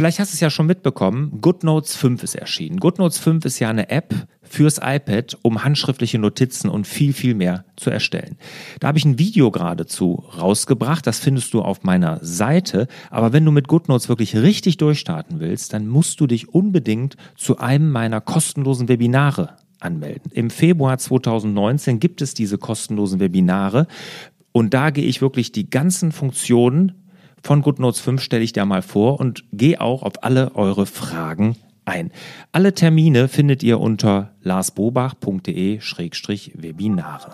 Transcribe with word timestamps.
Vielleicht 0.00 0.18
hast 0.18 0.32
du 0.32 0.36
es 0.36 0.40
ja 0.40 0.48
schon 0.48 0.64
mitbekommen, 0.64 1.42
GoodNotes 1.42 1.94
5 1.94 2.22
ist 2.22 2.34
erschienen. 2.34 2.80
GoodNotes 2.80 3.18
5 3.18 3.44
ist 3.44 3.58
ja 3.58 3.68
eine 3.68 3.90
App 3.90 4.14
fürs 4.40 4.78
iPad, 4.82 5.36
um 5.42 5.62
handschriftliche 5.62 6.18
Notizen 6.18 6.70
und 6.70 6.86
viel, 6.86 7.12
viel 7.12 7.34
mehr 7.34 7.66
zu 7.76 7.90
erstellen. 7.90 8.38
Da 8.80 8.88
habe 8.88 8.96
ich 8.96 9.04
ein 9.04 9.18
Video 9.18 9.50
geradezu 9.50 10.24
rausgebracht, 10.38 11.06
das 11.06 11.18
findest 11.18 11.52
du 11.52 11.60
auf 11.60 11.82
meiner 11.82 12.18
Seite. 12.22 12.88
Aber 13.10 13.34
wenn 13.34 13.44
du 13.44 13.50
mit 13.50 13.68
GoodNotes 13.68 14.08
wirklich 14.08 14.34
richtig 14.36 14.78
durchstarten 14.78 15.38
willst, 15.38 15.74
dann 15.74 15.86
musst 15.86 16.18
du 16.18 16.26
dich 16.26 16.48
unbedingt 16.48 17.18
zu 17.36 17.58
einem 17.58 17.90
meiner 17.90 18.22
kostenlosen 18.22 18.88
Webinare 18.88 19.56
anmelden. 19.80 20.32
Im 20.32 20.48
Februar 20.48 20.96
2019 20.96 22.00
gibt 22.00 22.22
es 22.22 22.32
diese 22.32 22.56
kostenlosen 22.56 23.20
Webinare 23.20 23.86
und 24.52 24.72
da 24.72 24.88
gehe 24.88 25.04
ich 25.04 25.20
wirklich 25.20 25.52
die 25.52 25.68
ganzen 25.68 26.10
Funktionen 26.10 26.94
von 27.42 27.62
GoodNotes 27.62 28.00
5 28.00 28.22
stelle 28.22 28.44
ich 28.44 28.52
dir 28.52 28.64
mal 28.64 28.82
vor 28.82 29.18
und 29.20 29.44
gehe 29.52 29.80
auch 29.80 30.02
auf 30.02 30.22
alle 30.22 30.54
eure 30.54 30.86
Fragen 30.86 31.56
ein. 31.84 32.10
Alle 32.52 32.74
Termine 32.74 33.28
findet 33.28 33.62
ihr 33.62 33.78
unter 33.80 34.32
larsbobach.de-webinare. 34.42 37.30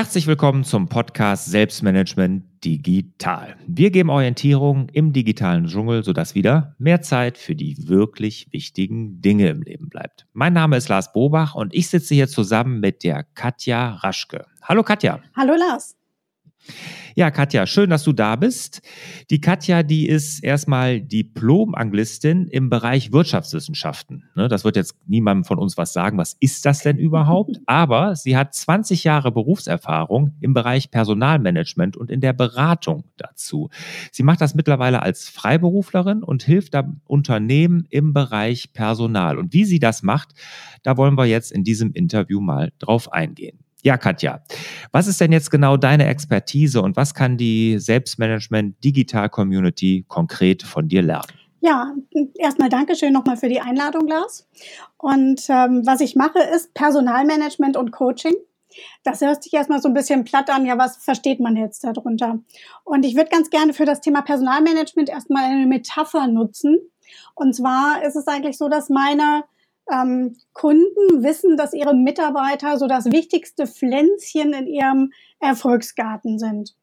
Herzlich 0.00 0.26
willkommen 0.26 0.64
zum 0.64 0.88
Podcast 0.88 1.50
Selbstmanagement 1.50 2.64
Digital. 2.64 3.54
Wir 3.66 3.90
geben 3.90 4.08
Orientierung 4.08 4.88
im 4.94 5.12
digitalen 5.12 5.66
Dschungel, 5.66 6.02
sodass 6.04 6.34
wieder 6.34 6.74
mehr 6.78 7.02
Zeit 7.02 7.36
für 7.36 7.54
die 7.54 7.86
wirklich 7.86 8.48
wichtigen 8.50 9.20
Dinge 9.20 9.50
im 9.50 9.60
Leben 9.60 9.90
bleibt. 9.90 10.26
Mein 10.32 10.54
Name 10.54 10.78
ist 10.78 10.88
Lars 10.88 11.12
Bobach 11.12 11.54
und 11.54 11.74
ich 11.74 11.90
sitze 11.90 12.14
hier 12.14 12.28
zusammen 12.28 12.80
mit 12.80 13.04
der 13.04 13.24
Katja 13.34 13.96
Raschke. 13.96 14.46
Hallo 14.62 14.82
Katja. 14.82 15.20
Hallo 15.36 15.54
Lars. 15.54 15.99
Ja, 17.16 17.30
Katja, 17.30 17.66
schön, 17.66 17.90
dass 17.90 18.04
du 18.04 18.12
da 18.12 18.36
bist. 18.36 18.82
Die 19.30 19.40
Katja, 19.40 19.82
die 19.82 20.06
ist 20.06 20.44
erstmal 20.44 21.00
Diplom-Anglistin 21.00 22.46
im 22.46 22.70
Bereich 22.70 23.12
Wirtschaftswissenschaften. 23.12 24.24
Ne, 24.36 24.48
das 24.48 24.64
wird 24.64 24.76
jetzt 24.76 24.94
niemandem 25.06 25.44
von 25.44 25.58
uns 25.58 25.76
was 25.76 25.92
sagen. 25.92 26.18
Was 26.18 26.36
ist 26.40 26.64
das 26.66 26.80
denn 26.80 26.98
überhaupt? 26.98 27.60
Aber 27.66 28.14
sie 28.14 28.36
hat 28.36 28.54
20 28.54 29.04
Jahre 29.04 29.32
Berufserfahrung 29.32 30.34
im 30.40 30.54
Bereich 30.54 30.90
Personalmanagement 30.90 31.96
und 31.96 32.10
in 32.10 32.20
der 32.20 32.32
Beratung 32.32 33.04
dazu. 33.16 33.70
Sie 34.12 34.22
macht 34.22 34.40
das 34.40 34.54
mittlerweile 34.54 35.02
als 35.02 35.28
Freiberuflerin 35.28 36.22
und 36.22 36.42
hilft 36.42 36.76
Unternehmen 37.06 37.86
im 37.90 38.12
Bereich 38.12 38.72
Personal. 38.72 39.38
Und 39.38 39.52
wie 39.52 39.64
sie 39.64 39.80
das 39.80 40.02
macht, 40.02 40.34
da 40.82 40.96
wollen 40.96 41.18
wir 41.18 41.26
jetzt 41.26 41.50
in 41.50 41.64
diesem 41.64 41.92
Interview 41.92 42.40
mal 42.40 42.72
drauf 42.78 43.12
eingehen. 43.12 43.58
Ja, 43.82 43.96
Katja, 43.96 44.42
was 44.92 45.06
ist 45.06 45.20
denn 45.20 45.32
jetzt 45.32 45.50
genau 45.50 45.76
deine 45.76 46.06
Expertise 46.06 46.82
und 46.82 46.96
was 46.96 47.14
kann 47.14 47.36
die 47.36 47.78
Selbstmanagement 47.78 48.82
Digital 48.84 49.28
Community 49.30 50.04
konkret 50.08 50.62
von 50.62 50.88
dir 50.88 51.02
lernen? 51.02 51.32
Ja, 51.60 51.94
erstmal 52.38 52.70
Dankeschön 52.70 53.12
nochmal 53.12 53.36
für 53.36 53.48
die 53.48 53.60
Einladung, 53.60 54.06
Lars. 54.06 54.48
Und 54.96 55.42
ähm, 55.48 55.82
was 55.84 56.00
ich 56.00 56.16
mache, 56.16 56.38
ist 56.54 56.72
Personalmanagement 56.74 57.76
und 57.76 57.90
Coaching. 57.90 58.34
Das 59.02 59.20
hört 59.20 59.42
sich 59.42 59.52
erstmal 59.52 59.80
so 59.82 59.88
ein 59.88 59.94
bisschen 59.94 60.24
platt 60.24 60.48
an. 60.48 60.64
Ja, 60.64 60.78
was 60.78 60.96
versteht 60.98 61.40
man 61.40 61.56
jetzt 61.56 61.84
darunter? 61.84 62.38
Und 62.84 63.04
ich 63.04 63.14
würde 63.14 63.30
ganz 63.30 63.50
gerne 63.50 63.74
für 63.74 63.84
das 63.84 64.00
Thema 64.00 64.22
Personalmanagement 64.22 65.10
erstmal 65.10 65.44
eine 65.44 65.66
Metapher 65.66 66.28
nutzen. 66.28 66.78
Und 67.34 67.54
zwar 67.54 68.02
ist 68.04 68.16
es 68.16 68.26
eigentlich 68.26 68.56
so, 68.56 68.68
dass 68.68 68.88
meine 68.88 69.44
ähm, 69.92 70.36
Kunden 70.52 71.22
wissen, 71.22 71.56
dass 71.56 71.72
ihre 71.72 71.94
Mitarbeiter 71.94 72.78
so 72.78 72.86
das 72.86 73.06
wichtigste 73.06 73.66
Pflänzchen 73.66 74.52
in 74.52 74.66
ihrem 74.66 75.12
Erfolgsgarten 75.38 76.38
sind. 76.38 76.74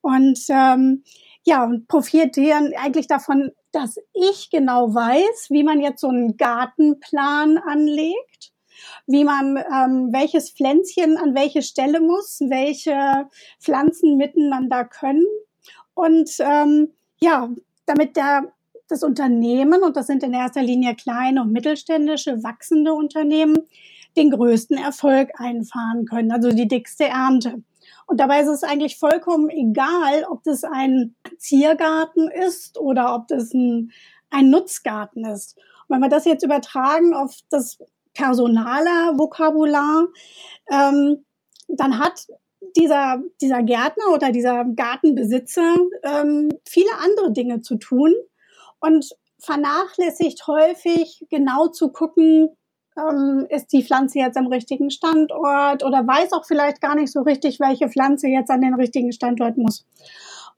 Und 0.00 0.38
ähm, 0.48 1.04
ja, 1.44 1.64
und 1.64 1.88
profitieren 1.88 2.72
eigentlich 2.76 3.06
davon, 3.06 3.50
dass 3.72 3.96
ich 4.12 4.50
genau 4.50 4.94
weiß, 4.94 5.48
wie 5.50 5.64
man 5.64 5.80
jetzt 5.80 6.00
so 6.00 6.08
einen 6.08 6.36
Gartenplan 6.36 7.58
anlegt, 7.58 8.52
wie 9.06 9.24
man 9.24 9.56
ähm, 9.56 10.10
welches 10.12 10.50
Pflänzchen 10.50 11.16
an 11.16 11.34
welche 11.34 11.62
Stelle 11.62 12.00
muss, 12.00 12.40
welche 12.40 13.28
Pflanzen 13.60 14.16
miteinander 14.16 14.84
können. 14.84 15.26
Und 15.94 16.30
ähm, 16.40 16.92
ja, 17.20 17.50
damit 17.86 18.16
der 18.16 18.52
das 18.92 19.02
Unternehmen, 19.02 19.82
und 19.82 19.96
das 19.96 20.06
sind 20.06 20.22
in 20.22 20.32
erster 20.32 20.62
Linie 20.62 20.94
kleine 20.94 21.42
und 21.42 21.52
mittelständische, 21.52 22.42
wachsende 22.44 22.92
Unternehmen, 22.92 23.58
den 24.16 24.30
größten 24.30 24.76
Erfolg 24.76 25.30
einfahren 25.36 26.04
können, 26.04 26.30
also 26.30 26.50
die 26.50 26.68
dickste 26.68 27.04
Ernte. 27.04 27.62
Und 28.06 28.20
dabei 28.20 28.40
ist 28.40 28.48
es 28.48 28.62
eigentlich 28.62 28.98
vollkommen 28.98 29.48
egal, 29.48 30.24
ob 30.30 30.42
das 30.44 30.64
ein 30.64 31.14
Ziergarten 31.38 32.30
ist 32.30 32.78
oder 32.78 33.14
ob 33.14 33.28
das 33.28 33.54
ein, 33.54 33.90
ein 34.30 34.50
Nutzgarten 34.50 35.24
ist. 35.24 35.56
Und 35.88 35.96
wenn 35.96 36.00
wir 36.00 36.08
das 36.08 36.26
jetzt 36.26 36.44
übertragen 36.44 37.14
auf 37.14 37.34
das 37.48 37.78
personale 38.12 39.16
Vokabular, 39.18 40.08
ähm, 40.70 41.24
dann 41.68 41.98
hat 41.98 42.26
dieser, 42.76 43.22
dieser 43.40 43.62
Gärtner 43.62 44.12
oder 44.12 44.30
dieser 44.30 44.64
Gartenbesitzer 44.64 45.74
ähm, 46.02 46.50
viele 46.66 46.90
andere 47.02 47.32
Dinge 47.32 47.60
zu 47.60 47.76
tun, 47.76 48.14
und 48.82 49.08
vernachlässigt 49.38 50.46
häufig 50.46 51.26
genau 51.30 51.68
zu 51.68 51.90
gucken, 51.90 52.50
ähm, 52.96 53.46
ist 53.48 53.72
die 53.72 53.82
Pflanze 53.82 54.18
jetzt 54.18 54.36
am 54.36 54.48
richtigen 54.48 54.90
Standort 54.90 55.82
oder 55.82 56.06
weiß 56.06 56.32
auch 56.32 56.44
vielleicht 56.44 56.80
gar 56.80 56.94
nicht 56.94 57.10
so 57.10 57.22
richtig, 57.22 57.58
welche 57.58 57.88
Pflanze 57.88 58.28
jetzt 58.28 58.50
an 58.50 58.60
den 58.60 58.74
richtigen 58.74 59.12
Standort 59.12 59.56
muss. 59.56 59.86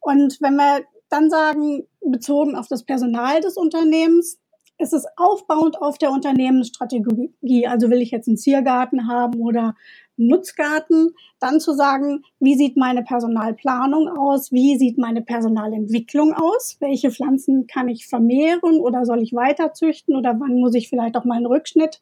Und 0.01 0.39
wenn 0.41 0.57
wir 0.57 0.85
dann 1.09 1.31
sagen, 1.31 1.87
bezogen 2.01 2.57
auf 2.57 2.67
das 2.67 2.83
Personal 2.85 3.41
des 3.41 3.57
Unternehmens, 3.57 4.39
ist 4.79 4.93
es 4.93 5.07
aufbauend 5.17 5.81
auf 5.81 5.99
der 5.99 6.11
Unternehmensstrategie. 6.11 7.67
Also 7.67 7.91
will 7.91 8.03
ich 8.03 8.11
jetzt 8.11 8.29
einen 8.29 8.37
Ziergarten 8.37 9.09
haben 9.09 9.41
oder 9.41 9.75
Nutzgarten, 10.17 11.15
dann 11.41 11.61
zu 11.61 11.73
sagen, 11.73 12.23
wie 12.39 12.55
sieht 12.55 12.77
meine 12.77 13.03
Personalplanung 13.03 14.09
aus, 14.09 14.53
wie 14.53 14.77
sieht 14.79 14.99
meine 14.99 15.23
Personalentwicklung 15.23 16.35
aus, 16.35 16.77
welche 16.81 17.11
Pflanzen 17.11 17.67
kann 17.67 17.89
ich 17.89 18.07
vermehren 18.07 18.81
oder 18.81 19.05
soll 19.05 19.23
ich 19.23 19.33
weiter 19.33 19.73
züchten 19.73 20.17
oder 20.17 20.39
wann 20.39 20.61
muss 20.61 20.75
ich 20.75 20.89
vielleicht 20.89 21.17
auch 21.17 21.25
mal 21.25 21.37
einen 21.37 21.47
Rückschnitt 21.47 22.01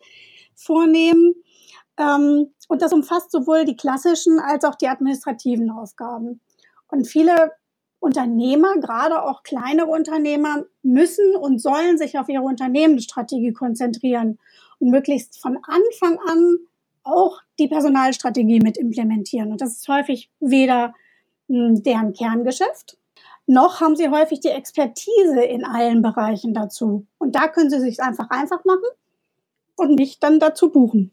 vornehmen. 0.54 1.34
Ähm, 1.98 2.48
und 2.68 2.82
das 2.82 2.92
umfasst 2.92 3.30
sowohl 3.30 3.64
die 3.64 3.76
klassischen 3.76 4.38
als 4.38 4.64
auch 4.64 4.74
die 4.74 4.88
administrativen 4.88 5.70
Aufgaben. 5.70 6.40
Und 6.88 7.06
viele 7.06 7.52
Unternehmer, 8.02 8.78
gerade 8.78 9.22
auch 9.22 9.44
kleinere 9.44 9.86
Unternehmer, 9.86 10.64
müssen 10.82 11.36
und 11.36 11.60
sollen 11.60 11.98
sich 11.98 12.18
auf 12.18 12.28
ihre 12.28 12.42
Unternehmensstrategie 12.42 13.52
konzentrieren 13.52 14.38
und 14.80 14.90
möglichst 14.90 15.40
von 15.40 15.56
Anfang 15.62 16.18
an 16.26 16.56
auch 17.04 17.40
die 17.60 17.68
Personalstrategie 17.68 18.58
mit 18.60 18.76
implementieren. 18.76 19.52
Und 19.52 19.60
das 19.60 19.76
ist 19.76 19.88
häufig 19.88 20.30
weder 20.40 20.94
hm, 21.48 21.84
deren 21.84 22.12
Kerngeschäft, 22.12 22.98
noch 23.46 23.80
haben 23.80 23.96
sie 23.96 24.08
häufig 24.08 24.40
die 24.40 24.48
Expertise 24.48 25.42
in 25.42 25.64
allen 25.64 26.02
Bereichen 26.02 26.54
dazu. 26.54 27.06
Und 27.18 27.34
da 27.36 27.48
können 27.48 27.70
sie 27.70 27.80
sich 27.80 28.00
einfach 28.00 28.30
einfach 28.30 28.64
machen 28.64 28.88
und 29.76 29.96
mich 29.96 30.18
dann 30.18 30.40
dazu 30.40 30.70
buchen. 30.70 31.12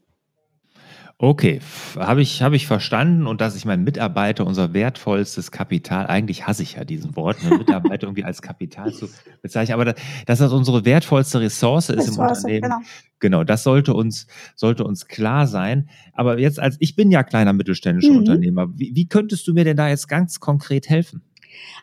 Okay, 1.22 1.60
habe 1.98 2.22
ich, 2.22 2.40
hab 2.40 2.54
ich 2.54 2.66
verstanden 2.66 3.26
und 3.26 3.42
dass 3.42 3.54
ich 3.54 3.66
meinen 3.66 3.84
Mitarbeiter 3.84 4.46
unser 4.46 4.72
wertvollstes 4.72 5.50
Kapital, 5.50 6.06
eigentlich 6.06 6.46
hasse 6.46 6.62
ich 6.62 6.76
ja 6.76 6.84
diesen 6.84 7.14
Wort, 7.14 7.44
ne, 7.44 7.58
Mitarbeiter 7.58 8.04
irgendwie 8.04 8.24
als 8.24 8.40
Kapital 8.40 8.90
zu 8.94 9.06
bezeichnen, 9.42 9.74
aber 9.78 9.92
dass 10.24 10.38
das 10.38 10.50
unsere 10.50 10.86
wertvollste 10.86 11.38
Ressource 11.40 11.90
ist 11.90 12.08
Ressource, 12.08 12.16
im 12.16 12.54
Unternehmen. 12.54 12.62
Genau. 12.62 12.78
genau, 13.18 13.44
das 13.44 13.64
sollte 13.64 13.92
uns, 13.92 14.28
sollte 14.56 14.84
uns 14.84 15.08
klar 15.08 15.46
sein. 15.46 15.90
Aber 16.14 16.38
jetzt 16.38 16.58
als, 16.58 16.78
ich 16.80 16.96
bin 16.96 17.10
ja 17.10 17.22
kleiner 17.22 17.52
mittelständischer 17.52 18.12
mhm. 18.12 18.20
Unternehmer, 18.20 18.68
wie, 18.78 18.92
wie 18.94 19.06
könntest 19.06 19.46
du 19.46 19.52
mir 19.52 19.64
denn 19.64 19.76
da 19.76 19.90
jetzt 19.90 20.08
ganz 20.08 20.40
konkret 20.40 20.88
helfen? 20.88 21.20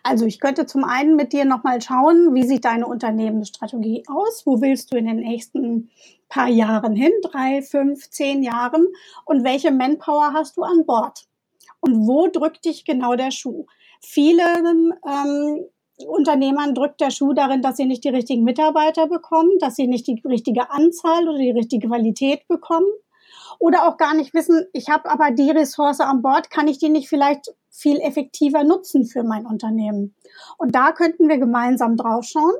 Also 0.03 0.25
ich 0.25 0.39
könnte 0.39 0.65
zum 0.65 0.83
einen 0.83 1.15
mit 1.15 1.33
dir 1.33 1.45
nochmal 1.45 1.81
schauen, 1.81 2.33
wie 2.33 2.45
sieht 2.45 2.65
deine 2.65 2.87
Unternehmensstrategie 2.87 4.03
aus? 4.07 4.45
Wo 4.45 4.61
willst 4.61 4.91
du 4.91 4.97
in 4.97 5.05
den 5.05 5.17
nächsten 5.17 5.89
paar 6.29 6.47
Jahren 6.47 6.95
hin? 6.95 7.11
Drei, 7.23 7.61
fünf, 7.61 8.09
zehn 8.09 8.43
Jahren? 8.43 8.87
Und 9.25 9.43
welche 9.43 9.71
Manpower 9.71 10.33
hast 10.33 10.57
du 10.57 10.63
an 10.63 10.85
Bord? 10.85 11.25
Und 11.79 12.07
wo 12.07 12.27
drückt 12.27 12.65
dich 12.65 12.85
genau 12.85 13.15
der 13.15 13.31
Schuh? 13.31 13.65
Vielen 14.01 14.93
ähm, 15.05 15.65
Unternehmern 16.05 16.75
drückt 16.75 17.01
der 17.01 17.09
Schuh 17.11 17.33
darin, 17.33 17.61
dass 17.61 17.77
sie 17.77 17.85
nicht 17.85 18.03
die 18.03 18.09
richtigen 18.09 18.43
Mitarbeiter 18.43 19.07
bekommen, 19.07 19.57
dass 19.59 19.75
sie 19.75 19.87
nicht 19.87 20.07
die 20.07 20.21
richtige 20.25 20.69
Anzahl 20.69 21.27
oder 21.27 21.39
die 21.39 21.51
richtige 21.51 21.87
Qualität 21.87 22.47
bekommen 22.47 22.87
oder 23.59 23.87
auch 23.87 23.97
gar 23.97 24.13
nicht 24.13 24.33
wissen, 24.33 24.65
ich 24.73 24.89
habe 24.89 25.09
aber 25.09 25.31
die 25.31 25.49
Ressource 25.49 25.99
an 25.99 26.21
Bord, 26.21 26.49
kann 26.49 26.67
ich 26.67 26.77
die 26.77 26.89
nicht 26.89 27.09
vielleicht 27.09 27.53
viel 27.77 27.99
effektiver 27.99 28.63
nutzen 28.63 29.05
für 29.05 29.23
mein 29.23 29.45
Unternehmen? 29.45 30.15
Und 30.57 30.73
da 30.73 30.91
könnten 30.91 31.29
wir 31.29 31.37
gemeinsam 31.37 31.95
draufschauen 31.95 32.55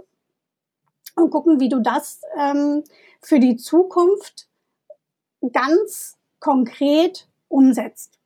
und 1.15 1.31
gucken, 1.31 1.59
wie 1.59 1.69
du 1.69 1.79
das 1.79 2.21
ähm, 2.39 2.83
für 3.21 3.39
die 3.39 3.57
Zukunft 3.57 4.47
ganz 5.51 6.17
konkret 6.39 7.27
umsetzt. 7.47 8.17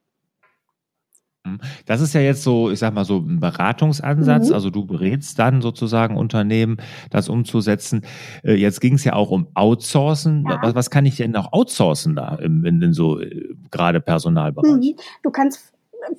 Mhm. 1.46 1.60
Das 1.86 2.02
ist 2.02 2.14
ja 2.14 2.22
jetzt 2.22 2.44
so, 2.44 2.70
ich 2.70 2.80
sag 2.80 2.94
mal 2.94 3.06
so 3.06 3.18
ein 3.18 3.40
Beratungsansatz. 3.40 4.50
Mhm. 4.50 4.54
Also 4.54 4.70
du 4.70 4.86
berätst 4.86 5.40
dann 5.40 5.62
sozusagen 5.62 6.18
Unternehmen, 6.18 6.78
das 7.10 7.30
umzusetzen. 7.30 8.02
Äh, 8.44 8.54
jetzt 8.54 8.82
ging 8.82 8.96
es 8.96 9.04
ja 9.04 9.14
auch 9.14 9.32
um 9.32 9.48
Outsourcen. 9.54 10.46
Ja. 10.48 10.60
Was, 10.62 10.76
was, 10.76 10.90
kann 10.90 11.06
ich 11.06 11.18
denn 11.18 11.32
noch 11.32 11.54
outsourcen 11.54 12.16
da 12.16 12.36
in, 12.36 12.64
in, 12.66 12.82
in 12.82 12.94
so 12.94 13.20
äh, 13.20 13.56
gerade 13.72 14.02
Personalbereich? 14.02 14.72
Mhm. 14.72 14.96
Du 15.24 15.32
kannst 15.32 15.71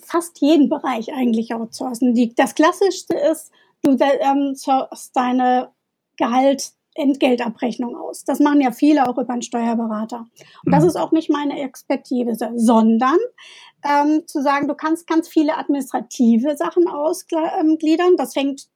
fast 0.05 0.41
jeden 0.41 0.69
Bereich 0.69 1.13
eigentlich 1.13 1.55
outsourcen. 1.55 2.15
Die, 2.15 2.35
das 2.35 2.55
Klassischste 2.55 3.17
ist, 3.17 3.51
du 3.83 3.97
ähm, 4.01 4.55
sourcest 4.55 5.17
deine 5.17 5.71
Gehalt 6.17 6.73
Entgeltabrechnung 6.95 7.97
aus. 7.97 8.25
Das 8.25 8.39
machen 8.39 8.61
ja 8.61 8.71
viele 8.71 9.09
auch 9.09 9.17
über 9.17 9.33
einen 9.33 9.43
Steuerberater. 9.43 10.27
Und 10.65 10.73
das 10.73 10.83
mhm. 10.83 10.89
ist 10.89 10.97
auch 10.97 11.13
nicht 11.13 11.31
meine 11.31 11.61
Expertise, 11.61 12.51
sondern 12.55 13.17
ähm, 13.85 14.25
zu 14.27 14.43
sagen, 14.43 14.69
du 14.69 14.75
kannst 14.75 15.07
ganz 15.07 15.29
viele 15.29 15.57
administrative 15.57 16.57
Sachen 16.57 16.89
ausgliedern. 16.89 18.17
Das 18.17 18.35
fängt 18.35 18.69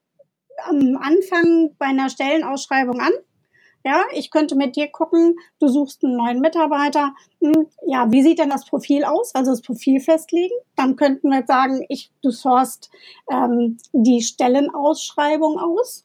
am 0.65 0.99
Anfang 1.01 1.75
bei 1.79 1.87
einer 1.87 2.09
Stellenausschreibung 2.09 3.01
an. 3.01 3.13
Ja, 3.87 4.05
ich 4.13 4.33
könnte 4.33 4.57
mit 4.57 4.75
dir 4.75 4.89
gucken, 4.89 5.37
du 5.61 5.69
suchst 5.69 6.05
einen 6.05 6.17
neuen 6.17 6.41
Mitarbeiter. 6.41 7.15
Hm, 7.41 7.69
ja, 7.87 8.11
wie 8.11 8.21
sieht 8.21 8.41
denn 8.41 8.51
das 8.51 8.67
Profil 8.67 9.05
aus? 9.05 9.33
Also 9.33 9.53
das 9.53 9.63
Profil 9.63 10.01
festlegen. 10.01 10.57
Dann 10.75 10.97
könnten 10.97 11.29
wir 11.29 11.45
sagen, 11.47 11.87
ich, 11.89 12.11
du 12.21 12.33
sourst 12.33 12.91
ähm, 13.31 13.79
die 13.93 14.23
Stellenausschreibung 14.23 15.61
aus. 15.61 16.05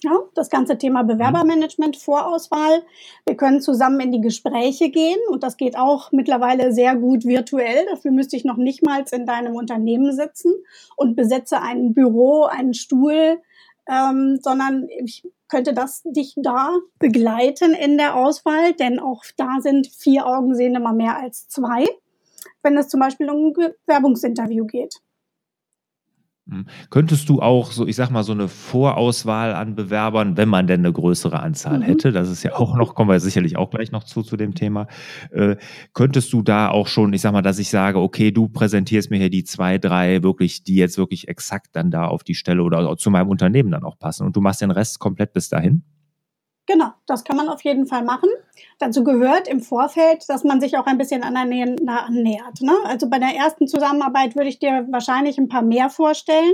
Ja, 0.00 0.12
das 0.36 0.48
ganze 0.48 0.78
Thema 0.78 1.02
Bewerbermanagement, 1.02 1.96
Vorauswahl. 1.96 2.84
Wir 3.26 3.36
können 3.36 3.60
zusammen 3.60 3.98
in 3.98 4.12
die 4.12 4.20
Gespräche 4.20 4.90
gehen 4.90 5.18
und 5.30 5.42
das 5.42 5.56
geht 5.56 5.76
auch 5.76 6.12
mittlerweile 6.12 6.72
sehr 6.72 6.94
gut 6.94 7.24
virtuell. 7.24 7.84
Dafür 7.90 8.12
müsste 8.12 8.36
ich 8.36 8.44
noch 8.44 8.58
nicht 8.58 8.86
mal 8.86 9.04
in 9.10 9.26
deinem 9.26 9.56
Unternehmen 9.56 10.12
sitzen 10.12 10.52
und 10.94 11.16
besetze 11.16 11.60
ein 11.60 11.94
Büro, 11.94 12.44
einen 12.44 12.74
Stuhl, 12.74 13.40
ähm, 13.88 14.38
sondern 14.42 14.88
ich 14.88 15.24
könnte 15.48 15.72
das 15.72 16.02
dich 16.04 16.34
da 16.36 16.76
begleiten 16.98 17.72
in 17.72 17.96
der 17.96 18.16
Auswahl, 18.16 18.74
denn 18.74 18.98
auch 19.00 19.24
da 19.36 19.60
sind 19.60 19.86
vier 19.88 20.26
Augen 20.26 20.54
sehen 20.54 20.74
immer 20.74 20.92
mehr 20.92 21.18
als 21.18 21.48
zwei, 21.48 21.86
wenn 22.62 22.76
es 22.76 22.88
zum 22.88 23.00
Beispiel 23.00 23.30
um 23.30 23.48
ein 23.48 23.72
Bewerbungsinterview 23.86 24.66
geht. 24.66 25.00
Hm. 26.50 26.64
Könntest 26.88 27.28
du 27.28 27.42
auch 27.42 27.72
so, 27.72 27.86
ich 27.86 27.96
sag 27.96 28.10
mal, 28.10 28.22
so 28.22 28.32
eine 28.32 28.48
Vorauswahl 28.48 29.54
an 29.54 29.74
Bewerbern, 29.74 30.38
wenn 30.38 30.48
man 30.48 30.66
denn 30.66 30.80
eine 30.80 30.92
größere 30.92 31.40
Anzahl 31.40 31.78
mhm. 31.78 31.82
hätte, 31.82 32.10
das 32.10 32.30
ist 32.30 32.42
ja 32.42 32.54
auch 32.54 32.74
noch, 32.74 32.94
kommen 32.94 33.10
wir 33.10 33.20
sicherlich 33.20 33.58
auch 33.58 33.68
gleich 33.68 33.92
noch 33.92 34.04
zu, 34.04 34.22
zu 34.22 34.38
dem 34.38 34.54
Thema, 34.54 34.86
äh, 35.30 35.56
könntest 35.92 36.32
du 36.32 36.40
da 36.42 36.70
auch 36.70 36.86
schon, 36.86 37.12
ich 37.12 37.20
sag 37.20 37.32
mal, 37.32 37.42
dass 37.42 37.58
ich 37.58 37.68
sage, 37.68 38.00
okay, 38.00 38.32
du 38.32 38.48
präsentierst 38.48 39.10
mir 39.10 39.18
hier 39.18 39.30
die 39.30 39.44
zwei, 39.44 39.76
drei 39.76 40.22
wirklich, 40.22 40.64
die 40.64 40.76
jetzt 40.76 40.96
wirklich 40.96 41.28
exakt 41.28 41.68
dann 41.72 41.90
da 41.90 42.06
auf 42.06 42.24
die 42.24 42.34
Stelle 42.34 42.62
oder 42.62 42.96
zu 42.96 43.10
meinem 43.10 43.28
Unternehmen 43.28 43.70
dann 43.70 43.84
auch 43.84 43.98
passen 43.98 44.24
und 44.26 44.34
du 44.34 44.40
machst 44.40 44.62
den 44.62 44.70
Rest 44.70 45.00
komplett 45.00 45.34
bis 45.34 45.50
dahin? 45.50 45.82
Genau, 46.68 46.90
das 47.06 47.24
kann 47.24 47.38
man 47.38 47.48
auf 47.48 47.64
jeden 47.64 47.86
Fall 47.86 48.04
machen. 48.04 48.28
Dazu 48.78 49.02
gehört 49.02 49.48
im 49.48 49.60
Vorfeld, 49.60 50.28
dass 50.28 50.44
man 50.44 50.60
sich 50.60 50.76
auch 50.76 50.84
ein 50.84 50.98
bisschen 50.98 51.22
aneinander 51.22 52.04
annähert. 52.04 52.60
Ne? 52.60 52.74
Also 52.84 53.08
bei 53.08 53.18
der 53.18 53.34
ersten 53.34 53.66
Zusammenarbeit 53.66 54.36
würde 54.36 54.50
ich 54.50 54.58
dir 54.58 54.86
wahrscheinlich 54.90 55.38
ein 55.38 55.48
paar 55.48 55.62
mehr 55.62 55.88
vorstellen, 55.88 56.52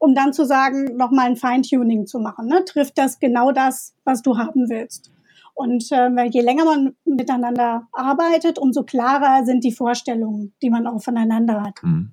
um 0.00 0.16
dann 0.16 0.32
zu 0.32 0.44
sagen, 0.44 0.96
nochmal 0.96 1.26
ein 1.26 1.36
Feintuning 1.36 2.08
zu 2.08 2.18
machen. 2.18 2.48
Ne? 2.48 2.64
Trifft 2.64 2.98
das 2.98 3.20
genau 3.20 3.52
das, 3.52 3.94
was 4.02 4.20
du 4.20 4.36
haben 4.36 4.68
willst? 4.68 5.12
Und 5.54 5.92
äh, 5.92 6.24
je 6.24 6.40
länger 6.40 6.64
man 6.64 6.96
miteinander 7.04 7.86
arbeitet, 7.92 8.58
umso 8.58 8.82
klarer 8.82 9.46
sind 9.46 9.62
die 9.62 9.72
Vorstellungen, 9.72 10.54
die 10.60 10.70
man 10.70 10.88
auch 10.88 11.00
voneinander 11.00 11.62
hat. 11.62 11.84
Mhm. 11.84 12.10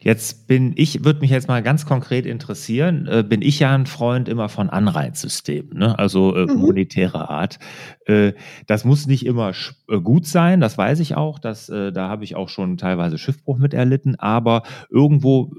Jetzt 0.00 0.46
bin 0.48 0.72
ich, 0.76 1.04
würde 1.04 1.20
mich 1.20 1.30
jetzt 1.30 1.48
mal 1.48 1.62
ganz 1.62 1.86
konkret 1.86 2.26
interessieren, 2.26 3.06
äh, 3.06 3.22
bin 3.22 3.42
ich 3.42 3.60
ja 3.60 3.72
ein 3.72 3.86
Freund 3.86 4.28
immer 4.28 4.48
von 4.48 4.70
Anreizsystemen, 4.70 5.78
ne? 5.78 5.98
also 5.98 6.34
äh, 6.34 6.46
mhm. 6.46 6.60
monetärer 6.60 7.30
Art. 7.30 7.58
Äh, 8.06 8.32
das 8.66 8.84
muss 8.84 9.06
nicht 9.06 9.24
immer 9.24 9.52
äh, 9.88 10.00
gut 10.00 10.26
sein, 10.26 10.60
das 10.60 10.76
weiß 10.76 11.00
ich 11.00 11.16
auch, 11.16 11.38
dass, 11.38 11.68
äh, 11.68 11.92
da 11.92 12.08
habe 12.08 12.24
ich 12.24 12.34
auch 12.34 12.48
schon 12.48 12.76
teilweise 12.76 13.18
Schiffbruch 13.18 13.58
mit 13.58 13.74
erlitten, 13.74 14.16
aber 14.16 14.62
irgendwo 14.90 15.52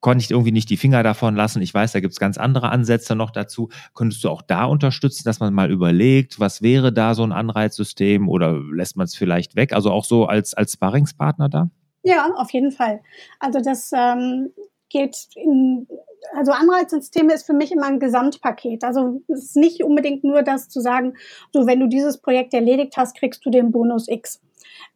konnte 0.00 0.22
ich 0.22 0.30
irgendwie 0.30 0.52
nicht 0.52 0.70
die 0.70 0.76
Finger 0.76 1.02
davon 1.02 1.34
lassen. 1.34 1.62
Ich 1.62 1.72
weiß, 1.72 1.92
da 1.92 2.00
gibt 2.00 2.12
es 2.12 2.20
ganz 2.20 2.36
andere 2.36 2.68
Ansätze 2.70 3.14
noch 3.14 3.30
dazu. 3.30 3.70
Könntest 3.94 4.22
du 4.24 4.28
auch 4.28 4.42
da 4.42 4.64
unterstützen, 4.64 5.24
dass 5.24 5.40
man 5.40 5.54
mal 5.54 5.70
überlegt, 5.70 6.38
was 6.38 6.62
wäre 6.62 6.92
da 6.92 7.14
so 7.14 7.22
ein 7.22 7.32
Anreizsystem 7.32 8.28
oder 8.28 8.60
lässt 8.72 8.96
man 8.96 9.06
es 9.06 9.14
vielleicht 9.14 9.56
weg? 9.56 9.72
Also 9.72 9.90
auch 9.90 10.04
so 10.04 10.26
als, 10.26 10.54
als 10.54 10.74
Sparringspartner 10.74 11.48
da? 11.48 11.70
Ja, 12.04 12.30
auf 12.36 12.50
jeden 12.52 12.70
Fall. 12.70 13.00
Also 13.40 13.60
das 13.60 13.90
ähm, 13.94 14.52
geht 14.90 15.26
in, 15.34 15.88
also 16.34 16.52
Anreizsysteme 16.52 17.32
ist 17.32 17.46
für 17.46 17.54
mich 17.54 17.72
immer 17.72 17.86
ein 17.86 17.98
Gesamtpaket. 17.98 18.84
Also 18.84 19.22
es 19.28 19.44
ist 19.44 19.56
nicht 19.56 19.82
unbedingt 19.82 20.22
nur 20.22 20.42
das 20.42 20.68
zu 20.68 20.80
sagen, 20.80 21.14
so 21.52 21.66
wenn 21.66 21.80
du 21.80 21.88
dieses 21.88 22.18
Projekt 22.18 22.52
erledigt 22.52 22.96
hast, 22.98 23.16
kriegst 23.16 23.44
du 23.46 23.50
den 23.50 23.72
Bonus 23.72 24.06
X. 24.06 24.42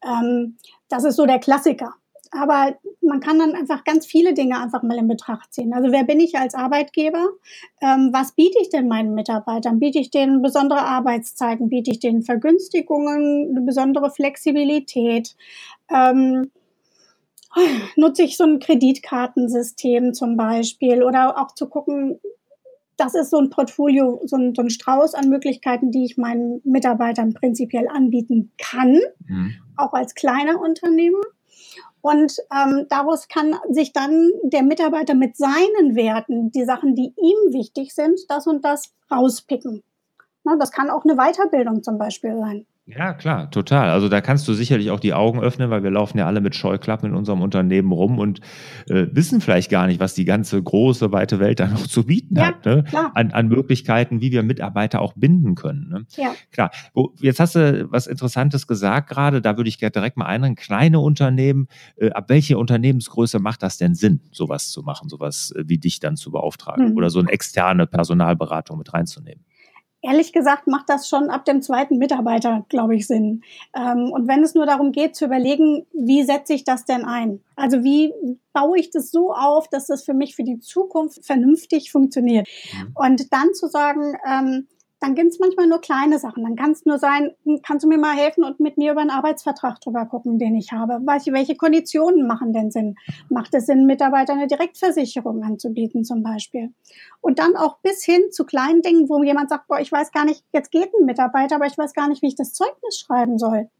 Ähm, 0.05 0.58
das 0.90 1.05
ist 1.05 1.16
so 1.16 1.25
der 1.25 1.38
Klassiker. 1.38 1.94
Aber 2.31 2.76
man 3.00 3.20
kann 3.20 3.38
dann 3.38 3.55
einfach 3.55 3.84
ganz 3.84 4.05
viele 4.05 4.34
Dinge 4.34 4.60
einfach 4.60 4.82
mal 4.82 4.99
in 4.99 5.08
Betracht 5.08 5.55
ziehen. 5.55 5.72
Also 5.72 5.90
wer 5.90 6.05
bin 6.05 6.20
ich 6.20 6.37
als 6.37 6.55
Arbeitgeber? 6.55 7.26
Ähm, 7.81 8.10
was 8.12 8.32
biete 8.32 8.58
ich 8.60 8.69
denn 8.69 8.87
meinen 8.87 9.14
Mitarbeitern? 9.14 9.78
Biete 9.78 9.99
ich 9.99 10.10
denen 10.10 10.43
besondere 10.43 10.82
Arbeitszeiten? 10.82 11.70
Biete 11.70 11.90
ich 11.90 12.00
denen 12.00 12.20
Vergünstigungen, 12.20 13.49
eine 13.56 13.62
besondere 13.62 14.10
Flexibilität? 14.10 15.37
Ähm, 15.90 16.50
nutze 17.96 18.22
ich 18.22 18.37
so 18.37 18.44
ein 18.44 18.58
Kreditkartensystem 18.58 20.14
zum 20.14 20.37
Beispiel 20.37 21.02
oder 21.02 21.40
auch 21.40 21.55
zu 21.55 21.69
gucken, 21.69 22.20
das 22.96 23.14
ist 23.14 23.31
so 23.31 23.38
ein 23.38 23.50
Portfolio, 23.50 24.20
so 24.25 24.37
ein, 24.37 24.55
so 24.55 24.62
ein 24.62 24.70
Strauß 24.70 25.14
an 25.14 25.28
Möglichkeiten, 25.28 25.93
die 25.93 26.05
ich 26.05 26.19
meinen 26.19 26.60
Mitarbeitern 26.64 27.32
prinzipiell 27.32 27.87
anbieten 27.88 28.52
kann, 28.58 29.00
mhm. 29.26 29.55
auch 29.76 29.93
als 29.93 30.14
kleiner 30.14 30.60
Unternehmer. 30.60 31.20
Und 32.00 32.37
ähm, 32.52 32.87
daraus 32.88 33.28
kann 33.28 33.55
sich 33.70 33.93
dann 33.93 34.31
der 34.43 34.62
Mitarbeiter 34.62 35.14
mit 35.14 35.37
seinen 35.37 35.94
Werten, 35.94 36.50
die 36.50 36.64
Sachen, 36.64 36.94
die 36.94 37.12
ihm 37.16 37.52
wichtig 37.52 37.94
sind, 37.94 38.20
das 38.28 38.46
und 38.46 38.64
das 38.64 38.93
rauspicken. 39.10 39.82
Na, 40.44 40.56
das 40.56 40.72
kann 40.72 40.90
auch 40.90 41.05
eine 41.05 41.16
Weiterbildung 41.16 41.82
zum 41.82 41.99
Beispiel 41.99 42.37
sein. 42.37 42.66
Ja, 42.96 43.12
klar, 43.12 43.50
total. 43.50 43.91
Also 43.91 44.08
da 44.08 44.22
kannst 44.22 44.48
du 44.48 44.55
sicherlich 44.55 44.91
auch 44.91 45.01
die 45.01 45.13
Augen 45.13 45.41
öffnen, 45.41 45.69
weil 45.69 45.82
wir 45.82 45.91
laufen 45.91 46.17
ja 46.17 46.27
alle 46.27 46.41
mit 46.41 46.55
Scheuklappen 46.55 47.10
in 47.10 47.15
unserem 47.15 47.43
Unternehmen 47.43 47.93
rum 47.93 48.19
und 48.19 48.41
äh, 48.89 49.06
wissen 49.13 49.43
vielleicht 49.43 49.70
gar 49.70 49.86
nicht, 49.86 50.01
was 50.01 50.15
die 50.15 50.24
ganze 50.24 50.63
große, 50.63 51.13
weite 51.13 51.39
Welt 51.39 51.60
da 51.60 51.67
noch 51.67 51.86
zu 51.86 52.05
bieten 52.05 52.36
ja, 52.36 52.46
hat. 52.46 52.65
Ne? 52.65 52.84
An, 53.13 53.32
an 53.32 53.48
Möglichkeiten, 53.48 54.22
wie 54.22 54.32
wir 54.32 54.43
Mitarbeiter 54.43 55.03
auch 55.03 55.13
binden 55.15 55.55
können. 55.55 55.89
Ne? 55.91 56.06
Ja. 56.17 56.34
Klar. 56.51 56.70
Wo, 56.94 57.15
jetzt 57.20 57.41
hast 57.41 57.56
du 57.56 57.89
was 57.91 58.06
Interessantes 58.06 58.67
gesagt 58.67 59.10
gerade, 59.10 59.43
da 59.43 59.58
würde 59.58 59.69
ich 59.69 59.79
gerne 59.79 59.93
direkt 59.93 60.17
mal 60.17 60.24
einrennen. 60.24 60.56
Kleine 60.56 61.01
Unternehmen, 61.01 61.69
äh, 61.96 62.10
ab 62.13 62.31
welcher 62.31 62.58
Unternehmensgröße 62.58 63.39
macht 63.39 63.63
das 63.63 63.77
denn 63.77 63.94
Sinn, 63.94 64.20
sowas 64.32 64.70
zu 64.70 64.82
machen, 64.82 65.10
sowas 65.10 65.53
äh, 65.55 65.65
wie 65.67 65.77
dich 65.77 66.01
dann 66.01 66.17
zu 66.17 66.31
beauftragen 66.31 66.93
mhm. 66.93 66.96
oder 66.96 67.10
so 67.10 67.19
eine 67.19 67.29
externe 67.29 67.86
Personalberatung 67.86 68.79
mit 68.79 68.94
reinzunehmen? 68.94 69.44
Ehrlich 70.00 70.32
gesagt 70.32 70.69
macht 70.69 70.88
das 70.88 71.08
schon 71.08 71.28
ab 71.28 71.44
dem 71.44 71.60
zweiten 71.60 71.98
Mitarbeiter, 71.98 72.64
glaube 72.69 72.94
ich, 72.94 73.06
Sinn. 73.06 73.43
Ähm, 73.74 74.12
und 74.12 74.28
wenn 74.28 74.44
es 74.44 74.55
nur 74.55 74.64
darum 74.64 74.93
geht 74.93 75.17
zu 75.17 75.24
überlegen, 75.24 75.86
wie 75.93 76.22
setze 76.22 76.55
ich 76.55 76.62
das 76.62 76.84
denn 76.84 77.05
ein? 77.05 77.40
Also 77.56 77.82
wie 77.82 78.12
baue 78.52 78.78
ich 78.78 78.90
das 78.90 79.10
so 79.10 79.32
auf, 79.32 79.69
dass 79.69 79.86
das 79.86 80.05
für 80.05 80.14
mich 80.14 80.36
für 80.36 80.44
die 80.44 80.60
Zukunft 80.60 81.26
vernünftig 81.26 81.90
funktioniert? 81.90 82.46
Mhm. 82.72 82.93
Und 82.94 83.32
dann 83.32 83.55
zu 83.55 83.67
sagen, 83.67 84.17
ähm, 84.24 84.69
dann 85.00 85.14
gibt 85.14 85.31
es 85.31 85.38
manchmal 85.38 85.69
nur 85.69 85.81
kleine 85.81 86.19
Sachen. 86.19 86.43
Dann 86.43 86.56
kann 86.56 86.72
es 86.72 86.84
nur 86.84 86.98
sein, 86.98 87.31
hm, 87.44 87.60
kannst 87.62 87.84
du 87.84 87.88
mir 87.88 87.98
mal 87.98 88.17
helfen 88.17 88.43
und 88.43 88.58
mit 88.58 88.78
mir 88.78 88.93
über 88.93 89.00
einen 89.00 89.10
Arbeitsvertrag 89.10 89.81
drüber 89.81 90.06
gucken, 90.06 90.38
den 90.38 90.56
ich 90.56 90.72
habe. 90.72 91.00
Welche, 91.05 91.32
welche 91.32 91.56
Konditionen 91.56 92.26
machen 92.26 92.52
denn 92.52 92.70
Sinn? 92.70 92.96
Macht 93.28 93.55
es 93.55 93.67
Sinn, 93.67 93.86
Mitarbeitern 93.86 94.38
eine 94.38 94.48
Direktversicherung 94.48 95.43
anzubieten 95.44 96.05
zum 96.05 96.22
Beispiel? 96.22 96.72
Und 97.20 97.38
dann 97.38 97.56
auch 97.56 97.78
bis 97.78 98.05
hin 98.05 98.22
zu 98.32 98.44
kleinen 98.44 98.82
Dingen, 98.82 99.08
wo 99.08 99.22
jemand 99.22 99.50
sagt, 99.50 99.69
boah, 99.69 99.78
ich 99.78 99.93
weiß 99.93 100.10
gar 100.10 100.24
nicht, 100.24 100.44
jetzt 100.52 100.72
geht 100.72 100.90
ein 100.94 101.06
Mitarbeiter, 101.06 101.56
aber 101.56 101.67
ich 101.67 101.78
weiß 101.78 101.94
gar 101.94 102.08
nicht, 102.08 102.22
wie 102.22 102.28
ich 102.28 102.36
das 102.36 102.52
Zeugnis 102.52 102.98
schreiben 102.98 103.38
soll. 103.38 103.70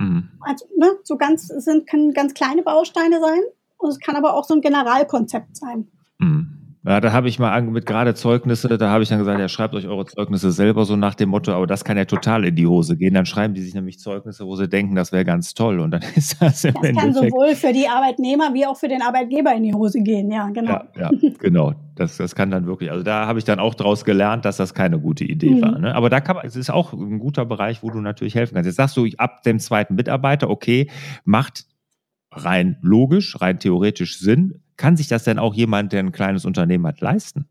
Mhm. 0.00 0.30
Also, 0.40 0.66
ne, 0.76 0.98
so 1.04 1.16
ganz, 1.16 1.46
sind, 1.46 1.88
können 1.88 2.12
ganz 2.12 2.34
kleine 2.34 2.62
Bausteine 2.62 3.20
sein. 3.20 3.40
Und 3.78 3.90
es 3.90 4.00
kann 4.00 4.16
aber 4.16 4.34
auch 4.34 4.44
so 4.44 4.54
ein 4.54 4.62
Generalkonzept 4.62 5.56
sein. 5.56 5.88
Mhm. 6.18 6.65
Ja, 6.86 7.00
da 7.00 7.12
habe 7.12 7.28
ich 7.28 7.40
mal 7.40 7.60
mit 7.62 7.84
gerade 7.84 8.14
Zeugnisse, 8.14 8.78
da 8.78 8.90
habe 8.90 9.02
ich 9.02 9.08
dann 9.08 9.18
gesagt, 9.18 9.40
ja, 9.40 9.48
schreibt 9.48 9.74
euch 9.74 9.88
eure 9.88 10.06
Zeugnisse 10.06 10.52
selber 10.52 10.84
so 10.84 10.94
nach 10.94 11.16
dem 11.16 11.30
Motto, 11.30 11.52
aber 11.52 11.66
das 11.66 11.84
kann 11.84 11.96
ja 11.96 12.04
total 12.04 12.44
in 12.44 12.54
die 12.54 12.68
Hose 12.68 12.96
gehen. 12.96 13.12
Dann 13.12 13.26
schreiben 13.26 13.54
die 13.54 13.62
sich 13.62 13.74
nämlich 13.74 13.98
Zeugnisse, 13.98 14.46
wo 14.46 14.54
sie 14.54 14.68
denken, 14.68 14.94
das 14.94 15.10
wäre 15.10 15.24
ganz 15.24 15.54
toll. 15.54 15.80
Und 15.80 15.90
dann 15.90 16.02
ist 16.14 16.40
das 16.40 16.64
im 16.64 16.74
Das 16.74 16.84
Endeffekt 16.84 16.98
kann 16.98 17.12
sowohl 17.12 17.56
für 17.56 17.72
die 17.72 17.88
Arbeitnehmer 17.88 18.54
wie 18.54 18.66
auch 18.66 18.76
für 18.76 18.86
den 18.86 19.02
Arbeitgeber 19.02 19.52
in 19.52 19.64
die 19.64 19.74
Hose 19.74 20.00
gehen, 20.00 20.30
ja, 20.30 20.48
genau. 20.50 20.70
Ja, 20.70 21.10
ja 21.10 21.10
genau. 21.40 21.74
Das, 21.96 22.18
das 22.18 22.36
kann 22.36 22.52
dann 22.52 22.66
wirklich, 22.66 22.92
also 22.92 23.02
da 23.02 23.26
habe 23.26 23.40
ich 23.40 23.44
dann 23.44 23.58
auch 23.58 23.74
daraus 23.74 24.04
gelernt, 24.04 24.44
dass 24.44 24.58
das 24.58 24.72
keine 24.72 25.00
gute 25.00 25.24
Idee 25.24 25.54
mhm. 25.54 25.62
war. 25.62 25.78
Ne? 25.80 25.92
Aber 25.92 26.08
da 26.08 26.20
kann 26.20 26.36
man, 26.36 26.46
es 26.46 26.54
ist 26.54 26.70
auch 26.70 26.92
ein 26.92 27.18
guter 27.18 27.46
Bereich, 27.46 27.82
wo 27.82 27.90
du 27.90 28.00
natürlich 28.00 28.36
helfen 28.36 28.54
kannst. 28.54 28.66
Jetzt 28.66 28.76
sagst 28.76 28.96
du, 28.96 29.08
ab 29.18 29.42
dem 29.42 29.58
zweiten 29.58 29.96
Mitarbeiter, 29.96 30.50
okay, 30.50 30.88
macht 31.24 31.64
rein 32.30 32.76
logisch, 32.80 33.40
rein 33.40 33.58
theoretisch 33.58 34.18
Sinn. 34.18 34.62
Kann 34.76 34.96
sich 34.96 35.08
das 35.08 35.24
denn 35.24 35.38
auch 35.38 35.54
jemand, 35.54 35.92
der 35.92 36.00
ein 36.00 36.12
kleines 36.12 36.44
Unternehmen 36.44 36.86
hat, 36.86 37.00
leisten? 37.00 37.48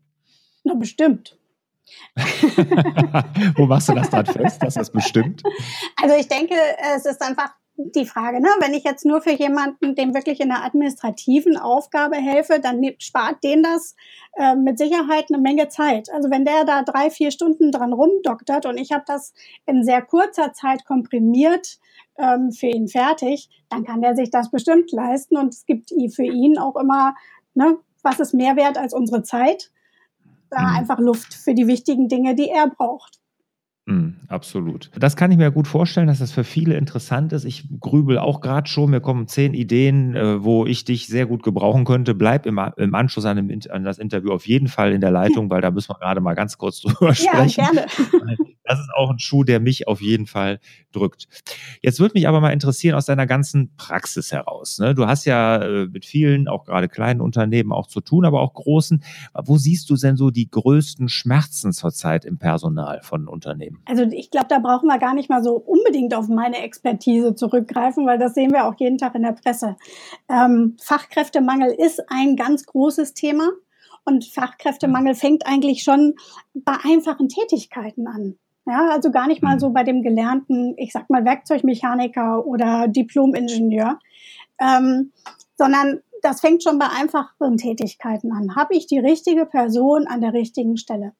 Na, 0.64 0.74
bestimmt. 0.74 1.38
Wo 3.56 3.66
machst 3.66 3.88
du 3.88 3.94
das 3.94 4.10
dann 4.10 4.26
fest, 4.26 4.62
dass 4.62 4.74
das 4.74 4.90
bestimmt? 4.90 5.42
Also 6.02 6.16
ich 6.16 6.28
denke, 6.28 6.54
es 6.94 7.06
ist 7.06 7.22
einfach 7.22 7.50
die 7.76 8.06
Frage, 8.06 8.40
ne? 8.40 8.48
wenn 8.60 8.72
ich 8.72 8.84
jetzt 8.84 9.04
nur 9.04 9.20
für 9.20 9.32
jemanden, 9.32 9.94
dem 9.94 10.14
wirklich 10.14 10.40
in 10.40 10.48
der 10.48 10.64
administrativen 10.64 11.58
Aufgabe 11.58 12.16
helfe, 12.16 12.58
dann 12.58 12.82
spart 12.98 13.44
den 13.44 13.62
das 13.62 13.94
äh, 14.36 14.54
mit 14.54 14.78
Sicherheit 14.78 15.26
eine 15.28 15.40
Menge 15.40 15.68
Zeit. 15.68 16.10
Also 16.12 16.30
wenn 16.30 16.44
der 16.44 16.64
da 16.64 16.82
drei, 16.82 17.10
vier 17.10 17.30
Stunden 17.30 17.70
dran 17.72 17.92
rumdoktert 17.92 18.64
und 18.66 18.78
ich 18.78 18.92
habe 18.92 19.04
das 19.06 19.34
in 19.66 19.84
sehr 19.84 20.02
kurzer 20.02 20.54
Zeit 20.54 20.86
komprimiert 20.86 21.78
ähm, 22.18 22.52
für 22.52 22.66
ihn 22.66 22.88
fertig, 22.88 23.48
dann 23.68 23.84
kann 23.84 24.02
der 24.02 24.16
sich 24.16 24.30
das 24.30 24.50
bestimmt 24.50 24.92
leisten 24.92 25.36
und 25.36 25.52
es 25.52 25.66
gibt 25.66 25.90
für 26.14 26.24
ihn 26.24 26.58
auch 26.58 26.76
immer, 26.76 27.14
ne, 27.54 27.78
was 28.02 28.20
ist 28.20 28.34
mehr 28.34 28.56
wert 28.56 28.78
als 28.78 28.94
unsere 28.94 29.22
Zeit? 29.22 29.70
Da 30.50 30.60
mhm. 30.60 30.76
einfach 30.76 30.98
Luft 30.98 31.34
für 31.34 31.54
die 31.54 31.66
wichtigen 31.66 32.08
Dinge, 32.08 32.34
die 32.34 32.48
er 32.48 32.68
braucht. 32.68 33.18
Mm, 33.86 34.14
absolut. 34.26 34.90
Das 34.98 35.14
kann 35.14 35.30
ich 35.30 35.38
mir 35.38 35.52
gut 35.52 35.68
vorstellen, 35.68 36.08
dass 36.08 36.18
das 36.18 36.32
für 36.32 36.42
viele 36.42 36.76
interessant 36.76 37.32
ist. 37.32 37.44
Ich 37.44 37.68
grübel 37.80 38.18
auch 38.18 38.40
gerade 38.40 38.68
schon. 38.68 38.90
Mir 38.90 39.00
kommen 39.00 39.28
zehn 39.28 39.54
Ideen, 39.54 40.16
äh, 40.16 40.42
wo 40.42 40.66
ich 40.66 40.84
dich 40.84 41.06
sehr 41.06 41.26
gut 41.26 41.44
gebrauchen 41.44 41.84
könnte. 41.84 42.14
Bleib 42.14 42.46
im, 42.46 42.60
im 42.76 42.94
Anschluss 42.96 43.24
an, 43.26 43.36
dem, 43.36 43.60
an, 43.70 43.84
das 43.84 43.98
Interview 43.98 44.32
auf 44.32 44.46
jeden 44.46 44.66
Fall 44.66 44.92
in 44.92 45.00
der 45.00 45.12
Leitung, 45.12 45.50
weil 45.50 45.60
da 45.60 45.70
müssen 45.70 45.90
wir 45.90 45.98
gerade 46.00 46.20
mal 46.20 46.34
ganz 46.34 46.58
kurz 46.58 46.80
drüber 46.80 47.14
sprechen. 47.14 47.64
Ja, 47.64 47.72
gerne. 47.72 47.86
Das 48.66 48.80
ist 48.80 48.90
auch 48.94 49.10
ein 49.10 49.18
Schuh, 49.18 49.44
der 49.44 49.60
mich 49.60 49.88
auf 49.88 50.00
jeden 50.00 50.26
Fall 50.26 50.60
drückt. 50.92 51.28
Jetzt 51.82 52.00
würde 52.00 52.14
mich 52.14 52.28
aber 52.28 52.40
mal 52.40 52.50
interessieren 52.50 52.94
aus 52.94 53.06
deiner 53.06 53.26
ganzen 53.26 53.74
Praxis 53.76 54.32
heraus. 54.32 54.78
Ne? 54.78 54.94
Du 54.94 55.06
hast 55.06 55.24
ja 55.24 55.56
äh, 55.62 55.86
mit 55.86 56.04
vielen, 56.04 56.48
auch 56.48 56.64
gerade 56.64 56.88
kleinen 56.88 57.20
Unternehmen 57.20 57.72
auch 57.72 57.86
zu 57.86 58.00
tun, 58.00 58.24
aber 58.24 58.40
auch 58.40 58.54
großen. 58.54 59.02
Wo 59.44 59.56
siehst 59.56 59.88
du 59.90 59.96
denn 59.96 60.16
so 60.16 60.30
die 60.30 60.50
größten 60.50 61.08
Schmerzen 61.08 61.72
zurzeit 61.72 62.24
im 62.24 62.38
Personal 62.38 63.00
von 63.02 63.28
Unternehmen? 63.28 63.82
Also 63.86 64.04
ich 64.04 64.30
glaube, 64.30 64.46
da 64.48 64.58
brauchen 64.58 64.86
wir 64.86 64.98
gar 64.98 65.14
nicht 65.14 65.30
mal 65.30 65.42
so 65.42 65.54
unbedingt 65.56 66.14
auf 66.14 66.28
meine 66.28 66.62
Expertise 66.62 67.34
zurückgreifen, 67.34 68.06
weil 68.06 68.18
das 68.18 68.34
sehen 68.34 68.52
wir 68.52 68.66
auch 68.66 68.74
jeden 68.78 68.98
Tag 68.98 69.14
in 69.14 69.22
der 69.22 69.32
Presse. 69.32 69.76
Ähm, 70.28 70.76
Fachkräftemangel 70.80 71.72
ist 71.72 72.02
ein 72.08 72.36
ganz 72.36 72.66
großes 72.66 73.14
Thema 73.14 73.50
und 74.04 74.24
Fachkräftemangel 74.24 75.14
fängt 75.14 75.46
eigentlich 75.46 75.82
schon 75.82 76.14
bei 76.54 76.74
einfachen 76.84 77.28
Tätigkeiten 77.28 78.06
an. 78.06 78.38
Ja, 78.66 78.88
also 78.90 79.12
gar 79.12 79.28
nicht 79.28 79.42
mal 79.42 79.60
so 79.60 79.70
bei 79.70 79.84
dem 79.84 80.02
gelernten, 80.02 80.74
ich 80.76 80.92
sag 80.92 81.08
mal 81.08 81.24
Werkzeugmechaniker 81.24 82.44
oder 82.44 82.88
Diplomingenieur, 82.88 83.98
ähm, 84.60 85.12
sondern 85.56 86.00
das 86.22 86.40
fängt 86.40 86.64
schon 86.64 86.78
bei 86.78 86.88
einfachen 86.88 87.56
Tätigkeiten 87.56 88.32
an. 88.32 88.56
Habe 88.56 88.74
ich 88.74 88.88
die 88.88 88.98
richtige 88.98 89.46
Person 89.46 90.08
an 90.08 90.20
der 90.20 90.32
richtigen 90.32 90.76
Stelle? 90.76 91.12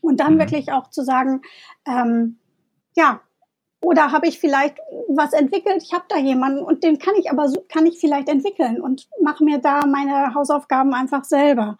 Und 0.00 0.18
dann 0.18 0.34
mhm. 0.34 0.38
wirklich 0.40 0.72
auch 0.72 0.90
zu 0.90 1.04
sagen, 1.04 1.42
ähm, 1.86 2.38
ja, 2.96 3.20
oder 3.80 4.12
habe 4.12 4.28
ich 4.28 4.38
vielleicht 4.38 4.78
was 5.08 5.32
entwickelt? 5.32 5.82
Ich 5.82 5.92
habe 5.92 6.04
da 6.08 6.18
jemanden 6.18 6.62
und 6.62 6.84
den 6.84 6.98
kann 6.98 7.14
ich 7.18 7.30
aber 7.30 7.50
kann 7.68 7.86
ich 7.86 7.98
vielleicht 7.98 8.28
entwickeln 8.28 8.80
und 8.80 9.08
mache 9.22 9.42
mir 9.44 9.58
da 9.58 9.86
meine 9.86 10.34
Hausaufgaben 10.34 10.92
einfach 10.94 11.24
selber. 11.24 11.78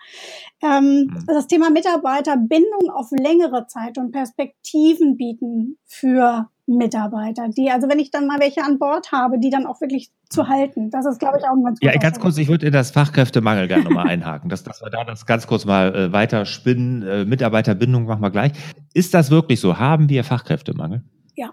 Ähm, 0.62 1.10
mhm. 1.10 1.24
Das 1.26 1.46
Thema 1.46 1.70
Mitarbeiterbindung 1.70 2.90
auf 2.90 3.10
längere 3.10 3.66
Zeit 3.66 3.98
und 3.98 4.12
Perspektiven 4.12 5.16
bieten 5.16 5.78
für 5.86 6.48
Mitarbeiter, 6.66 7.48
die, 7.48 7.70
also 7.70 7.88
wenn 7.88 7.98
ich 7.98 8.10
dann 8.10 8.26
mal 8.26 8.38
welche 8.38 8.62
an 8.62 8.78
Bord 8.78 9.12
habe, 9.12 9.38
die 9.38 9.50
dann 9.50 9.66
auch 9.66 9.80
wirklich 9.80 10.10
zu 10.28 10.48
halten. 10.48 10.90
Das 10.90 11.04
ist, 11.04 11.18
glaube 11.18 11.38
ich, 11.38 11.44
auch 11.44 11.54
ein 11.56 11.64
ganz 11.64 11.78
Ja, 11.82 11.92
ganz 11.96 12.20
kurz, 12.20 12.38
ich 12.38 12.48
würde 12.48 12.66
in 12.66 12.72
das 12.72 12.92
Fachkräftemangel 12.92 13.66
gerne 13.66 13.84
nochmal 13.84 14.08
einhaken, 14.08 14.48
dass, 14.48 14.62
dass 14.62 14.80
wir 14.80 14.90
da 14.90 15.04
das 15.04 15.26
ganz 15.26 15.46
kurz 15.46 15.64
mal 15.64 15.94
äh, 15.94 16.12
weiter 16.12 16.46
spinnen. 16.46 17.02
Äh, 17.02 17.24
Mitarbeiterbindung 17.24 18.04
machen 18.04 18.22
wir 18.22 18.30
gleich. 18.30 18.52
Ist 18.94 19.14
das 19.14 19.30
wirklich 19.30 19.60
so? 19.60 19.78
Haben 19.78 20.08
wir 20.08 20.22
Fachkräftemangel? 20.22 21.02
Ja. 21.34 21.50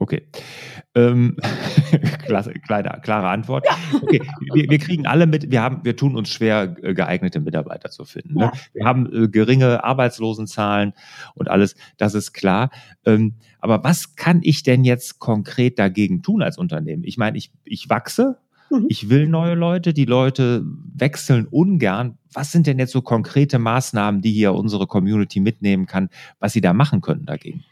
Okay. 0.00 0.28
Ähm, 0.94 1.36
klasse, 2.24 2.52
kleine, 2.52 3.00
klare 3.02 3.28
Antwort. 3.28 3.66
Okay, 4.00 4.22
wir, 4.54 4.70
wir, 4.70 4.78
kriegen 4.78 5.06
alle 5.06 5.26
mit, 5.26 5.50
wir 5.50 5.60
haben, 5.60 5.84
wir 5.84 5.96
tun 5.96 6.16
uns 6.16 6.28
schwer, 6.30 6.76
äh, 6.82 6.94
geeignete 6.94 7.40
Mitarbeiter 7.40 7.90
zu 7.90 8.04
finden. 8.04 8.34
Ne? 8.34 8.52
Wir 8.72 8.84
haben 8.84 9.12
äh, 9.12 9.28
geringe 9.28 9.82
Arbeitslosenzahlen 9.82 10.92
und 11.34 11.48
alles, 11.48 11.74
das 11.96 12.14
ist 12.14 12.32
klar. 12.32 12.70
Ähm, 13.04 13.34
aber 13.58 13.82
was 13.82 14.14
kann 14.14 14.38
ich 14.42 14.62
denn 14.62 14.84
jetzt 14.84 15.18
konkret 15.18 15.80
dagegen 15.80 16.22
tun 16.22 16.42
als 16.42 16.58
Unternehmen? 16.58 17.02
Ich 17.02 17.18
meine, 17.18 17.36
ich, 17.36 17.50
ich 17.64 17.90
wachse, 17.90 18.38
mhm. 18.70 18.86
ich 18.88 19.10
will 19.10 19.26
neue 19.26 19.54
Leute, 19.54 19.92
die 19.92 20.04
Leute 20.04 20.64
wechseln 20.94 21.48
ungern. 21.50 22.18
Was 22.32 22.52
sind 22.52 22.68
denn 22.68 22.78
jetzt 22.78 22.92
so 22.92 23.02
konkrete 23.02 23.58
Maßnahmen, 23.58 24.22
die 24.22 24.32
hier 24.32 24.54
unsere 24.54 24.86
Community 24.86 25.40
mitnehmen 25.40 25.86
kann, 25.86 26.08
was 26.38 26.52
sie 26.52 26.60
da 26.60 26.72
machen 26.72 27.00
können 27.00 27.26
dagegen? 27.26 27.64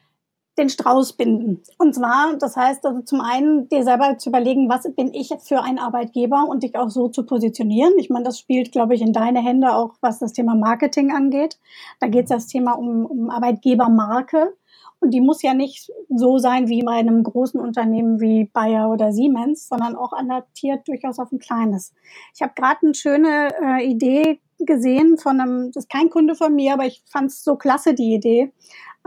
Den 0.59 0.69
Strauß 0.69 1.15
binden. 1.15 1.63
Und 1.79 1.95
zwar, 1.95 2.37
das 2.39 2.57
heißt 2.57 2.85
also 2.87 3.03
zum 3.03 3.21
einen, 3.21 3.69
dir 3.69 3.85
selber 3.85 4.17
zu 4.19 4.31
überlegen, 4.31 4.69
was 4.69 4.91
bin 4.95 5.13
ich 5.13 5.33
für 5.43 5.63
ein 5.63 5.79
Arbeitgeber 5.79 6.47
und 6.49 6.63
dich 6.63 6.77
auch 6.77 6.89
so 6.89 7.09
zu 7.09 7.25
positionieren. 7.25 7.93
Ich 7.99 8.11
meine, 8.11 8.25
das 8.25 8.39
spielt, 8.39 8.73
glaube 8.73 8.95
ich, 8.95 9.03
in 9.03 9.13
deine 9.13 9.41
Hände 9.41 9.75
auch, 9.75 9.95
was 10.01 10.19
das 10.19 10.33
Thema 10.33 10.55
Marketing 10.55 11.13
angeht. 11.13 11.59
Da 12.01 12.09
geht 12.09 12.25
es 12.25 12.31
das 12.31 12.47
Thema 12.47 12.73
um, 12.73 13.05
um 13.07 13.31
Arbeitgebermarke. 13.31 14.55
Und 14.99 15.11
die 15.13 15.21
muss 15.21 15.43
ja 15.43 15.53
nicht 15.53 15.93
so 16.09 16.39
sein 16.39 16.69
wie 16.69 16.83
bei 16.83 16.93
einem 16.93 17.23
großen 17.23 17.61
Unternehmen 17.61 18.19
wie 18.19 18.45
Bayer 18.47 18.91
oder 18.91 19.13
Siemens, 19.13 19.69
sondern 19.69 19.95
auch 19.95 20.15
adaptiert 20.15 20.89
durchaus 20.89 21.19
auf 21.19 21.31
ein 21.33 21.39
kleines. 21.39 21.93
Ich 22.35 22.41
habe 22.41 22.55
gerade 22.57 22.79
eine 22.83 22.95
schöne 22.95 23.51
äh, 23.63 23.85
Idee 23.85 24.41
gesehen 24.59 25.19
von 25.19 25.39
einem, 25.39 25.71
das 25.73 25.85
ist 25.85 25.91
kein 25.91 26.09
Kunde 26.09 26.35
von 26.35 26.55
mir, 26.55 26.73
aber 26.73 26.87
ich 26.87 27.03
fand 27.07 27.31
es 27.31 27.45
so 27.45 27.57
klasse, 27.57 27.93
die 27.93 28.15
Idee 28.15 28.53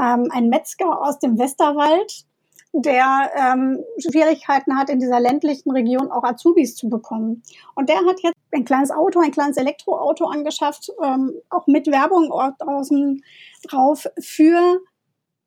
ähm, 0.01 0.29
ein 0.31 0.49
Metzger 0.49 1.01
aus 1.01 1.19
dem 1.19 1.37
Westerwald, 1.37 2.25
der 2.71 3.31
ähm, 3.35 3.83
Schwierigkeiten 3.97 4.77
hat, 4.77 4.89
in 4.89 4.99
dieser 4.99 5.19
ländlichen 5.19 5.71
Region 5.71 6.11
auch 6.11 6.23
Azubis 6.23 6.75
zu 6.75 6.87
bekommen. 6.87 7.41
Und 7.75 7.89
der 7.89 7.97
hat 7.97 8.21
jetzt 8.21 8.37
ein 8.51 8.65
kleines 8.65 8.91
Auto, 8.91 9.19
ein 9.19 9.31
kleines 9.31 9.57
Elektroauto 9.57 10.25
angeschafft, 10.25 10.91
ähm, 11.03 11.33
auch 11.49 11.65
mit 11.67 11.87
Werbung 11.87 12.29
draußen 12.59 13.23
drauf 13.67 14.07
für 14.19 14.81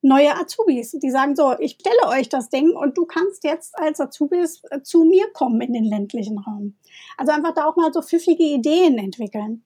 neue 0.02 0.34
Azubis. 0.36 0.92
Die 1.00 1.10
sagen 1.10 1.36
so, 1.36 1.54
ich 1.60 1.78
stelle 1.80 2.08
euch 2.08 2.28
das 2.28 2.48
Ding 2.48 2.74
und 2.74 2.98
du 2.98 3.06
kannst 3.06 3.44
jetzt 3.44 3.78
als 3.78 4.00
Azubis 4.00 4.62
äh, 4.70 4.82
zu 4.82 5.04
mir 5.04 5.28
kommen 5.32 5.60
in 5.60 5.72
den 5.72 5.84
ländlichen 5.84 6.38
Raum. 6.38 6.74
Also 7.16 7.32
einfach 7.32 7.54
da 7.54 7.66
auch 7.66 7.76
mal 7.76 7.92
so 7.92 8.02
pfiffige 8.02 8.42
Ideen 8.42 8.98
entwickeln. 8.98 9.62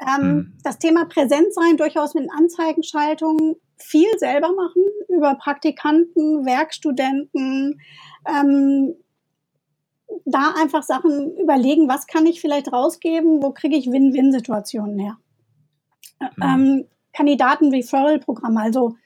Ähm, 0.00 0.22
hm. 0.22 0.52
Das 0.64 0.78
Thema 0.78 1.04
Präsenz 1.04 1.54
sein, 1.54 1.76
durchaus 1.76 2.14
mit 2.14 2.30
Anzeigenschaltungen, 2.34 3.56
viel 3.76 4.18
selber 4.18 4.52
machen 4.52 4.82
über 5.08 5.34
Praktikanten, 5.34 6.44
Werkstudenten, 6.44 7.80
ähm, 8.26 8.94
da 10.24 10.54
einfach 10.60 10.82
Sachen 10.82 11.36
überlegen, 11.36 11.88
was 11.88 12.06
kann 12.06 12.26
ich 12.26 12.40
vielleicht 12.40 12.72
rausgeben, 12.72 13.42
wo 13.42 13.50
kriege 13.50 13.76
ich 13.76 13.90
Win-Win-Situationen 13.90 14.98
her. 14.98 15.18
Mhm. 16.20 16.42
Ähm, 16.42 16.84
Kandidaten-Referral-Programm, 17.12 18.56
also 18.56 18.96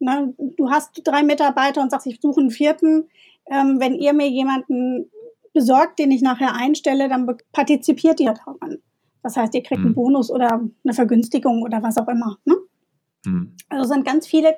ne, 0.00 0.34
du 0.38 0.70
hast 0.70 1.00
drei 1.04 1.22
Mitarbeiter 1.22 1.82
und 1.82 1.90
sagst, 1.90 2.06
ich 2.06 2.20
suche 2.20 2.40
einen 2.40 2.50
vierten. 2.50 3.08
Ähm, 3.50 3.78
wenn 3.78 3.94
ihr 3.94 4.12
mir 4.12 4.28
jemanden 4.28 5.10
besorgt, 5.52 5.98
den 5.98 6.10
ich 6.10 6.22
nachher 6.22 6.54
einstelle, 6.54 7.08
dann 7.08 7.36
partizipiert 7.52 8.20
ihr 8.20 8.34
daran. 8.34 8.78
Das 9.22 9.36
heißt, 9.36 9.54
ihr 9.54 9.62
kriegt 9.62 9.80
mhm. 9.80 9.86
einen 9.86 9.94
Bonus 9.94 10.30
oder 10.30 10.60
eine 10.84 10.94
Vergünstigung 10.94 11.62
oder 11.62 11.82
was 11.82 11.96
auch 11.96 12.08
immer. 12.08 12.38
Ne? 12.44 12.54
Mhm. 13.24 13.56
Also 13.68 13.92
sind 13.92 14.04
ganz 14.04 14.26
viele 14.26 14.56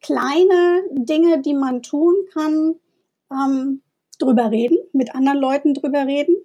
kleine 0.00 0.82
Dinge, 0.92 1.40
die 1.40 1.54
man 1.54 1.82
tun 1.82 2.14
kann, 2.32 2.74
ähm, 3.30 3.82
drüber 4.18 4.50
reden, 4.50 4.78
mit 4.92 5.14
anderen 5.14 5.38
Leuten 5.38 5.74
drüber 5.74 6.06
reden. 6.06 6.36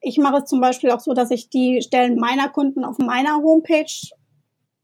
Ich 0.00 0.18
mache 0.18 0.38
es 0.38 0.44
zum 0.44 0.60
Beispiel 0.60 0.90
auch 0.90 1.00
so, 1.00 1.14
dass 1.14 1.30
ich 1.30 1.50
die 1.50 1.82
Stellen 1.82 2.18
meiner 2.18 2.48
Kunden 2.48 2.84
auf 2.84 2.98
meiner 2.98 3.36
Homepage 3.36 3.86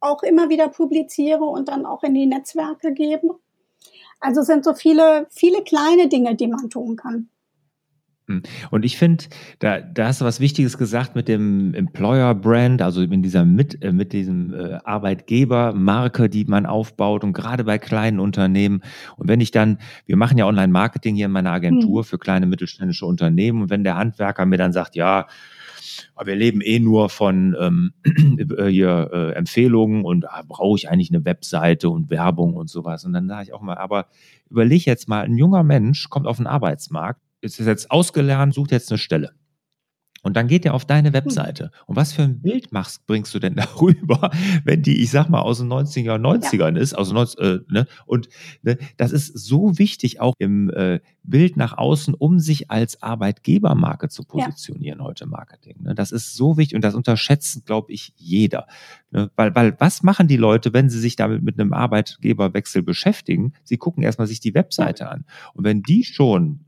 auch 0.00 0.23
immer 0.23 0.49
wieder 0.49 0.69
publiziere 0.69 1.45
und 1.45 1.69
dann 1.69 1.87
auch 1.87 2.03
in 2.03 2.14
die 2.14 2.26
Netzwerke 2.26 2.93
gebe. 2.93 3.38
Also 4.21 4.41
es 4.41 4.47
sind 4.47 4.64
so 4.64 4.75
viele, 4.75 5.26
viele 5.31 5.62
kleine 5.62 6.09
Dinge, 6.09 6.35
die 6.35 6.47
man 6.47 6.71
tun 6.71 6.97
kann. 6.97 7.29
Hm. 8.26 8.43
Und 8.71 8.85
ich 8.85 8.97
finde, 8.97 9.25
da, 9.59 9.81
da 9.81 10.07
hast 10.07 10.23
du 10.23 10.25
was 10.25 10.40
Wichtiges 10.40 10.78
gesagt 10.78 11.14
mit 11.14 11.28
dem 11.28 11.75
Employer 11.75 12.35
Brand, 12.35 12.81
also 12.81 13.02
in 13.02 13.23
dieser 13.23 13.45
mit, 13.45 13.83
äh, 13.83 13.93
mit 13.93 14.14
diesem 14.14 14.54
äh, 14.54 14.78
Arbeitgebermarke, 14.83 16.31
die 16.31 16.47
man 16.47 16.64
aufbaut 16.64 17.23
und 17.23 17.35
gerade 17.35 17.64
bei 17.64 17.78
kleinen 17.78 18.21
Unternehmen. 18.21 18.83
Und 19.16 19.28
wenn 19.28 19.40
ich 19.40 19.50
dann, 19.50 19.78
wir 20.07 20.16
machen 20.16 20.38
ja 20.38 20.47
Online-Marketing 20.47 21.14
hier 21.14 21.26
in 21.26 21.33
meiner 21.33 21.52
Agentur 21.52 22.00
mhm. 22.00 22.04
für 22.04 22.19
kleine 22.19 22.47
mittelständische 22.47 23.04
Unternehmen. 23.04 23.62
Und 23.62 23.71
wenn 23.71 23.85
der 23.85 23.97
Handwerker 23.97 24.47
mir 24.47 24.59
dann 24.59 24.73
sagt, 24.73 24.97
ja, 24.97 25.26
wir 26.25 26.35
leben 26.35 26.61
eh 26.61 26.78
nur 26.78 27.11
von 27.11 27.54
ähm, 27.61 27.93
äh, 28.57 28.66
hier, 28.66 29.11
äh, 29.12 29.33
Empfehlungen 29.33 30.04
und 30.04 30.28
ah, 30.28 30.43
brauche 30.47 30.78
ich 30.78 30.88
eigentlich 30.88 31.11
eine 31.11 31.25
Webseite 31.25 31.90
und 31.90 32.11
Werbung 32.11 32.54
und 32.54 32.71
sowas. 32.71 33.04
Und 33.04 33.12
dann 33.12 33.28
sage 33.28 33.45
ich 33.45 33.52
auch 33.52 33.61
mal, 33.61 33.76
aber 33.76 34.07
überleg 34.50 34.87
jetzt 34.87 35.09
mal, 35.09 35.25
ein 35.25 35.37
junger 35.37 35.62
Mensch 35.62 36.09
kommt 36.09 36.26
auf 36.26 36.38
den 36.38 36.47
Arbeitsmarkt, 36.47 37.21
ist 37.44 37.66
jetzt 37.66 37.90
ausgelernt, 37.90 38.54
sucht 38.54 38.72
jetzt 38.72 38.90
eine 38.90 38.98
Stelle. 38.98 39.34
Und 40.24 40.38
dann 40.38 40.48
geht 40.48 40.64
er 40.64 40.72
auf 40.72 40.86
deine 40.86 41.08
hm. 41.08 41.14
Webseite. 41.14 41.70
Und 41.86 41.96
was 41.96 42.14
für 42.14 42.22
ein 42.22 42.40
Bild 42.40 42.72
machst, 42.72 43.06
bringst 43.06 43.34
du 43.34 43.38
denn 43.38 43.54
darüber, 43.56 44.30
wenn 44.64 44.82
die, 44.82 45.02
ich 45.02 45.10
sag 45.10 45.28
mal, 45.28 45.40
aus 45.40 45.58
den 45.58 45.68
90er, 45.68 46.18
90ern 46.18 46.74
ja. 46.74 46.80
ist, 46.80 46.94
aus 46.94 47.12
90, 47.12 47.40
äh, 47.40 47.58
ne? 47.68 47.86
Und 48.06 48.28
ne, 48.62 48.78
das 48.96 49.12
ist 49.12 49.38
so 49.38 49.78
wichtig 49.78 50.20
auch 50.20 50.32
im 50.38 50.70
äh, 50.70 51.00
Bild 51.22 51.58
nach 51.58 51.76
außen, 51.76 52.14
um 52.14 52.40
sich 52.40 52.70
als 52.70 53.02
Arbeitgebermarke 53.02 54.08
zu 54.08 54.24
positionieren 54.24 55.00
ja. 55.00 55.04
heute 55.04 55.24
im 55.24 55.30
Marketing. 55.30 55.82
Ne? 55.82 55.94
Das 55.94 56.10
ist 56.10 56.34
so 56.34 56.56
wichtig 56.56 56.74
und 56.74 56.82
das 56.82 56.94
unterschätzt, 56.94 57.66
glaube 57.66 57.92
ich, 57.92 58.14
jeder. 58.16 58.66
Ne? 59.10 59.30
Weil, 59.36 59.54
weil 59.54 59.76
was 59.78 60.02
machen 60.02 60.26
die 60.26 60.38
Leute, 60.38 60.72
wenn 60.72 60.88
sie 60.88 61.00
sich 61.00 61.16
damit 61.16 61.42
mit 61.42 61.60
einem 61.60 61.74
Arbeitgeberwechsel 61.74 62.82
beschäftigen? 62.82 63.52
Sie 63.62 63.76
gucken 63.76 64.02
erstmal 64.02 64.26
sich 64.26 64.40
die 64.40 64.54
Webseite 64.54 65.04
ja. 65.04 65.10
an. 65.10 65.26
Und 65.52 65.64
wenn 65.64 65.82
die 65.82 66.04
schon 66.04 66.63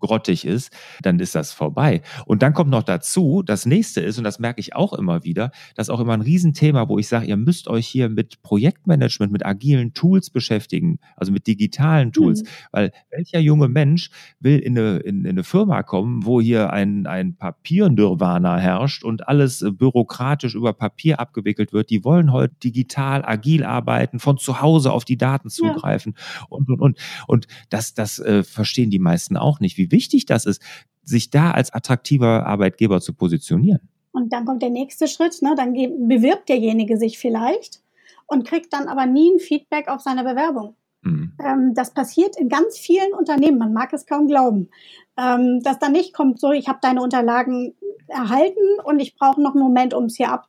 grottig 0.00 0.44
ist, 0.44 0.72
dann 1.02 1.18
ist 1.20 1.34
das 1.34 1.52
vorbei. 1.52 2.02
Und 2.26 2.42
dann 2.42 2.54
kommt 2.54 2.70
noch 2.70 2.82
dazu, 2.82 3.42
das 3.44 3.66
nächste 3.66 4.00
ist, 4.00 4.18
und 4.18 4.24
das 4.24 4.38
merke 4.38 4.60
ich 4.60 4.74
auch 4.74 4.92
immer 4.92 5.24
wieder, 5.24 5.50
das 5.74 5.88
ist 5.88 5.90
auch 5.90 6.00
immer 6.00 6.14
ein 6.14 6.20
Riesenthema, 6.20 6.88
wo 6.88 6.98
ich 6.98 7.08
sage, 7.08 7.26
ihr 7.26 7.36
müsst 7.36 7.68
euch 7.68 7.86
hier 7.86 8.08
mit 8.08 8.42
Projektmanagement, 8.42 9.32
mit 9.32 9.44
agilen 9.44 9.94
Tools 9.94 10.30
beschäftigen, 10.30 10.98
also 11.16 11.32
mit 11.32 11.46
digitalen 11.46 12.12
Tools. 12.12 12.42
Mhm. 12.42 12.46
Weil 12.72 12.92
welcher 13.10 13.40
junge 13.40 13.68
Mensch 13.68 14.10
will 14.40 14.58
in 14.58 14.78
eine, 14.78 14.98
in, 14.98 15.24
in 15.24 15.30
eine 15.30 15.44
Firma 15.44 15.82
kommen, 15.82 16.24
wo 16.24 16.40
hier 16.40 16.72
ein, 16.72 17.06
ein 17.06 17.36
Papiernirvana 17.36 18.58
herrscht 18.58 19.04
und 19.04 19.28
alles 19.28 19.64
bürokratisch 19.70 20.54
über 20.54 20.72
Papier 20.72 21.20
abgewickelt 21.20 21.72
wird? 21.72 21.90
Die 21.90 22.04
wollen 22.04 22.32
heute 22.32 22.54
digital, 22.62 23.24
agil 23.24 23.64
arbeiten, 23.64 24.18
von 24.18 24.38
zu 24.38 24.60
Hause 24.60 24.92
auf 24.92 25.04
die 25.04 25.16
Daten 25.16 25.50
zugreifen 25.50 26.14
ja. 26.16 26.46
und, 26.48 26.68
und, 26.68 26.80
und. 26.80 26.98
Und 27.26 27.46
das, 27.68 27.94
das 27.94 28.18
äh, 28.18 28.42
verstehen 28.42 28.90
die 28.90 28.98
meisten 28.98 29.36
auch 29.36 29.60
nicht, 29.60 29.76
wie 29.78 29.89
wichtig 29.90 30.26
das 30.26 30.46
ist, 30.46 30.62
sich 31.02 31.30
da 31.30 31.50
als 31.52 31.72
attraktiver 31.72 32.46
Arbeitgeber 32.46 33.00
zu 33.00 33.14
positionieren. 33.14 33.88
Und 34.12 34.32
dann 34.32 34.44
kommt 34.44 34.62
der 34.62 34.70
nächste 34.70 35.06
Schritt, 35.06 35.40
ne? 35.42 35.54
dann 35.56 35.72
bewirbt 35.72 36.48
derjenige 36.48 36.96
sich 36.96 37.18
vielleicht 37.18 37.82
und 38.26 38.46
kriegt 38.46 38.72
dann 38.72 38.88
aber 38.88 39.06
nie 39.06 39.32
ein 39.34 39.38
Feedback 39.38 39.88
auf 39.88 40.00
seine 40.00 40.24
Bewerbung. 40.24 40.74
Mhm. 41.02 41.32
Ähm, 41.44 41.74
das 41.74 41.94
passiert 41.94 42.36
in 42.36 42.48
ganz 42.48 42.78
vielen 42.78 43.12
Unternehmen, 43.12 43.58
man 43.58 43.72
mag 43.72 43.92
es 43.92 44.06
kaum 44.06 44.26
glauben, 44.26 44.68
ähm, 45.16 45.62
dass 45.62 45.78
dann 45.78 45.92
nicht 45.92 46.12
kommt, 46.12 46.40
so, 46.40 46.52
ich 46.52 46.68
habe 46.68 46.78
deine 46.82 47.02
Unterlagen 47.02 47.74
erhalten 48.10 48.80
und 48.84 49.00
ich 49.00 49.16
brauche 49.16 49.40
noch 49.40 49.54
einen 49.54 49.62
Moment, 49.62 49.94
um 49.94 50.04
es 50.04 50.16
hier 50.16 50.30
ab 50.30 50.48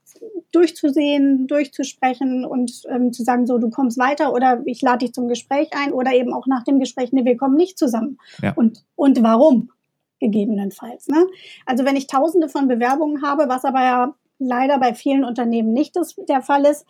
durchzusehen, 0.51 1.47
durchzusprechen 1.47 2.45
und 2.45 2.81
ähm, 2.89 3.13
zu 3.13 3.23
sagen, 3.23 3.45
so, 3.47 3.57
du 3.57 3.69
kommst 3.69 3.97
weiter 3.97 4.33
oder 4.33 4.61
ich 4.65 4.81
lade 4.81 4.99
dich 4.99 5.13
zum 5.13 5.27
Gespräch 5.27 5.69
ein 5.71 5.93
oder 5.93 6.13
eben 6.13 6.33
auch 6.33 6.45
nach 6.45 6.63
dem 6.63 6.79
Gespräch, 6.79 7.11
nee, 7.13 7.25
wir 7.25 7.37
kommen 7.37 7.55
nicht 7.55 7.77
zusammen. 7.77 8.17
Ja. 8.41 8.53
Und, 8.53 8.83
und 8.95 9.23
warum? 9.23 9.71
Gegebenenfalls. 10.19 11.07
Ne? 11.07 11.25
Also 11.65 11.85
wenn 11.85 11.95
ich 11.95 12.07
tausende 12.07 12.49
von 12.49 12.67
Bewerbungen 12.67 13.23
habe, 13.23 13.45
was 13.47 13.65
aber 13.65 13.81
ja 13.81 14.15
leider 14.37 14.79
bei 14.79 14.93
vielen 14.93 15.23
Unternehmen 15.23 15.71
nicht 15.71 15.95
das, 15.95 16.15
der 16.27 16.41
Fall 16.41 16.65
ist, 16.65 16.85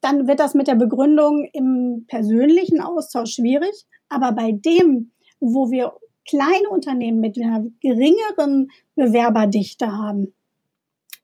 dann 0.00 0.26
wird 0.26 0.40
das 0.40 0.54
mit 0.54 0.66
der 0.66 0.74
Begründung 0.74 1.48
im 1.52 2.04
persönlichen 2.06 2.80
Austausch 2.80 3.34
schwierig. 3.34 3.86
Aber 4.08 4.32
bei 4.32 4.52
dem, 4.52 5.12
wo 5.40 5.70
wir 5.70 5.94
kleine 6.28 6.68
Unternehmen 6.70 7.20
mit 7.20 7.36
einer 7.38 7.64
geringeren 7.80 8.70
Bewerberdichte 8.94 9.90
haben, 9.90 10.32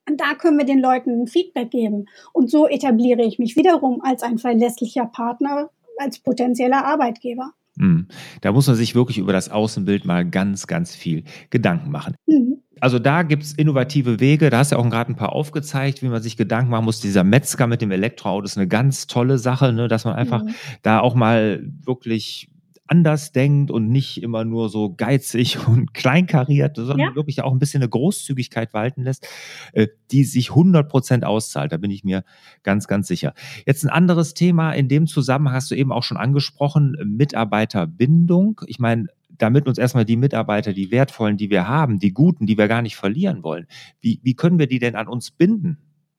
da 0.07 0.35
können 0.35 0.59
wir 0.59 0.67
den 0.67 0.81
Leuten 0.81 1.27
Feedback 1.27 1.71
geben. 1.71 2.07
Und 2.33 2.51
so 2.51 2.67
etabliere 2.67 3.23
ich 3.23 3.39
mich 3.39 3.57
wiederum 3.57 4.01
als 4.03 4.23
ein 4.23 4.39
verlässlicher 4.39 5.07
Partner, 5.07 5.71
als 5.99 6.19
potenzieller 6.19 6.85
Arbeitgeber. 6.85 7.53
Hm. 7.79 8.07
Da 8.41 8.53
muss 8.53 8.67
man 8.67 8.77
sich 8.77 8.95
wirklich 8.95 9.19
über 9.19 9.33
das 9.33 9.49
Außenbild 9.49 10.05
mal 10.05 10.29
ganz, 10.29 10.67
ganz 10.67 10.95
viel 10.95 11.25
Gedanken 11.51 11.91
machen. 11.91 12.17
Mhm. 12.27 12.59
Also 12.81 12.99
da 12.99 13.23
gibt 13.23 13.45
es 13.45 13.53
innovative 13.55 14.19
Wege, 14.19 14.51
da 14.51 14.59
hast 14.59 14.73
du 14.73 14.77
ja 14.77 14.83
auch 14.83 14.91
gerade 14.91 15.12
ein 15.12 15.17
paar 15.17 15.33
aufgezeigt, 15.33 16.03
wie 16.03 16.09
man 16.09 16.21
sich 16.21 16.37
Gedanken 16.37 16.71
machen 16.71 16.85
muss. 16.85 17.01
Dieser 17.01 17.23
Metzger 17.23 17.69
mit 17.69 17.81
dem 17.81 17.93
Elektroauto 17.93 18.45
ist 18.45 18.59
eine 18.59 18.67
ganz 18.67 19.07
tolle 19.07 19.38
Sache, 19.38 19.73
ne? 19.73 19.87
dass 19.87 20.05
man 20.05 20.15
einfach 20.15 20.43
mhm. 20.43 20.55
da 20.83 20.99
auch 20.99 21.15
mal 21.15 21.62
wirklich 21.85 22.51
anders 22.92 23.33
denkt 23.33 23.70
und 23.70 23.88
nicht 23.88 24.22
immer 24.22 24.44
nur 24.44 24.68
so 24.68 24.94
geizig 24.94 25.57
und 25.66 25.94
kleinkariert, 25.94 26.76
sondern 26.76 26.98
ja. 26.98 27.14
wirklich 27.14 27.42
auch 27.42 27.50
ein 27.50 27.59
bisschen 27.59 27.81
eine 27.81 27.88
Großzügigkeit 27.88 28.74
walten 28.74 29.02
lässt, 29.02 29.26
äh, 29.72 29.88
die 30.11 30.24
sich 30.24 30.50
100 30.50 30.90
Prozent 30.90 31.24
auszahlt. 31.24 31.72
Da 31.72 31.78
bin 31.78 31.90
ich 31.90 32.05
mir 32.05 32.22
ganz, 32.62 32.87
ganz 32.88 33.09
sicher. 33.09 33.33
Jetzt 33.64 33.83
ein 33.83 33.88
anderes 33.88 34.35
Thema 34.35 34.72
in 34.72 34.88
dem 34.88 35.07
Zusammenhang 35.07 35.55
hast 35.55 35.70
du 35.70 35.74
eben 35.74 35.90
auch 35.90 36.02
schon 36.02 36.18
angesprochen, 36.18 36.94
Mitarbeiterbindung. 37.02 38.61
Ich 38.66 38.78
meine, 38.78 39.07
damit 39.38 39.66
uns 39.66 39.78
erstmal 39.78 40.05
die 40.05 40.18
Mitarbeiter, 40.18 40.74
die 40.74 40.90
wertvollen, 40.90 41.38
die 41.38 41.48
wir 41.48 41.66
haben, 41.66 41.98
die 41.98 42.12
guten, 42.12 42.44
die 42.44 42.59
wir 42.59 42.68
gar 42.68 42.83
nicht 42.83 42.96
verlieren 42.96 43.42
wollen, 43.42 43.66
wie, 44.00 44.20
wie 44.22 44.35
können 44.35 44.59
wir 44.59 44.66
die 44.66 44.78
denn 44.78 44.96
an 44.96 45.09
uns 45.09 45.31
binden? 45.31 45.78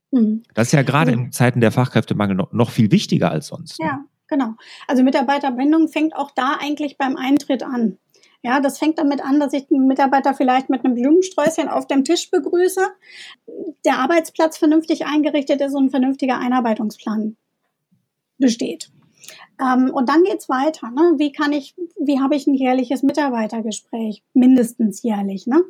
Mhm. 0.09 0.41
Das 0.55 0.69
ist 0.69 0.73
ja 0.73 0.81
gerade 0.81 1.11
in 1.11 1.31
Zeiten 1.31 1.61
der 1.61 1.71
Fachkräftemangel 1.71 2.35
noch, 2.35 2.51
noch 2.51 2.71
viel 2.71 2.91
wichtiger 2.91 3.29
als 3.29 3.47
sonst. 3.47 3.79
Ne? 3.79 3.85
Ja, 3.85 4.05
Genau. 4.33 4.55
Also 4.87 5.03
Mitarbeiterbindung 5.03 5.89
fängt 5.89 6.15
auch 6.15 6.31
da 6.31 6.57
eigentlich 6.59 6.97
beim 6.97 7.17
Eintritt 7.17 7.61
an. 7.61 7.99
Ja, 8.41 8.61
das 8.61 8.79
fängt 8.79 8.97
damit 8.97 9.23
an, 9.23 9.39
dass 9.39 9.53
ich 9.53 9.67
den 9.67 9.85
Mitarbeiter 9.85 10.33
vielleicht 10.33 10.71
mit 10.71 10.83
einem 10.83 10.95
Blumensträußchen 10.95 11.69
auf 11.69 11.85
dem 11.85 12.03
Tisch 12.03 12.31
begrüße, 12.31 12.81
der 13.85 13.99
Arbeitsplatz 13.99 14.57
vernünftig 14.57 15.05
eingerichtet 15.05 15.61
ist 15.61 15.75
und 15.75 15.85
ein 15.85 15.89
vernünftiger 15.91 16.39
Einarbeitungsplan 16.39 17.37
besteht. 18.39 18.89
Ähm, 19.61 19.91
und 19.93 20.09
dann 20.09 20.23
geht's 20.23 20.49
weiter. 20.49 20.89
Ne? 20.89 21.13
Wie 21.17 21.31
kann 21.31 21.53
ich, 21.53 21.75
wie 21.99 22.19
habe 22.19 22.35
ich 22.35 22.47
ein 22.47 22.55
jährliches 22.55 23.03
Mitarbeitergespräch? 23.03 24.23
Mindestens 24.33 25.03
jährlich. 25.03 25.45
Ne? 25.45 25.63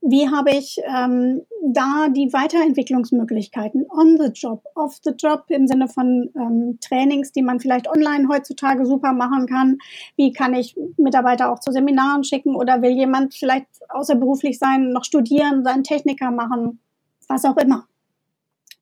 Wie 0.00 0.28
habe 0.28 0.50
ich 0.50 0.78
ähm, 0.84 1.42
da 1.62 2.08
die 2.08 2.32
Weiterentwicklungsmöglichkeiten 2.32 3.86
on 3.90 4.16
the 4.18 4.30
job, 4.32 4.64
off 4.74 4.98
the 5.02 5.10
job 5.10 5.44
im 5.48 5.66
Sinne 5.66 5.88
von 5.88 6.30
ähm, 6.36 6.78
Trainings, 6.80 7.32
die 7.32 7.42
man 7.42 7.60
vielleicht 7.60 7.88
online 7.88 8.28
heutzutage 8.28 8.86
super 8.86 9.12
machen 9.12 9.46
kann. 9.46 9.78
Wie 10.16 10.32
kann 10.32 10.54
ich 10.54 10.76
Mitarbeiter 10.96 11.52
auch 11.52 11.58
zu 11.58 11.72
Seminaren 11.72 12.24
schicken 12.24 12.54
oder 12.54 12.80
will 12.82 12.92
jemand 12.92 13.34
vielleicht 13.34 13.66
außerberuflich 13.88 14.58
sein, 14.58 14.90
noch 14.90 15.04
studieren, 15.04 15.64
seinen 15.64 15.84
Techniker 15.84 16.30
machen, 16.30 16.80
was 17.28 17.44
auch 17.44 17.56
immer. 17.56 17.86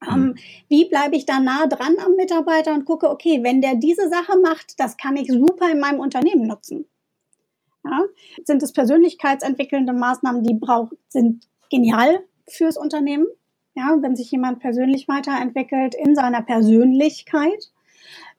Ähm, 0.07 0.21
mhm. 0.21 0.35
wie 0.69 0.85
bleibe 0.85 1.17
ich 1.17 1.25
da 1.25 1.41
nah 1.41 1.67
dran 1.67 1.97
am 2.05 2.17
Mitarbeiter 2.17 2.75
und 2.75 2.85
gucke, 2.85 3.09
okay, 3.09 3.43
wenn 3.43 3.63
der 3.63 3.77
diese 3.77 4.11
Sache 4.11 4.39
macht, 4.43 4.79
das 4.79 4.99
kann 4.99 5.17
ich 5.17 5.29
super 5.29 5.71
in 5.73 5.81
meinem 5.81 6.01
Unternehmen 6.01 6.47
nutzen. 6.47 6.87
Ja? 7.89 8.01
Sind 8.45 8.63
es 8.63 8.73
persönlichkeitsentwickelnde 8.73 9.93
Maßnahmen, 9.93 10.43
die 10.43 10.55
braucht, 10.55 10.95
sind 11.09 11.47
genial 11.71 12.21
fürs 12.49 12.77
Unternehmen. 12.77 13.27
Ja, 13.75 13.97
wenn 14.01 14.17
sich 14.17 14.31
jemand 14.31 14.61
persönlich 14.61 15.07
weiterentwickelt 15.07 15.95
in 15.95 16.15
seiner 16.15 16.43
Persönlichkeit, 16.43 17.71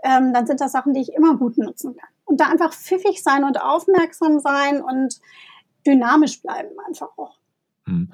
ähm, 0.03 0.33
dann 0.33 0.47
sind 0.47 0.62
das 0.62 0.71
Sachen, 0.71 0.93
die 0.93 1.01
ich 1.01 1.13
immer 1.13 1.38
gut 1.38 1.57
nutzen 1.57 1.95
kann. 1.95 2.10
Und 2.25 2.41
da 2.41 2.45
einfach 2.47 2.73
pfiffig 2.73 3.21
sein 3.21 3.43
und 3.43 3.62
aufmerksam 3.62 4.39
sein 4.39 4.81
und 4.81 5.19
dynamisch 5.86 6.41
bleiben 6.41 6.71
einfach 6.88 7.10
auch. 7.17 7.38
Hm. 7.86 8.12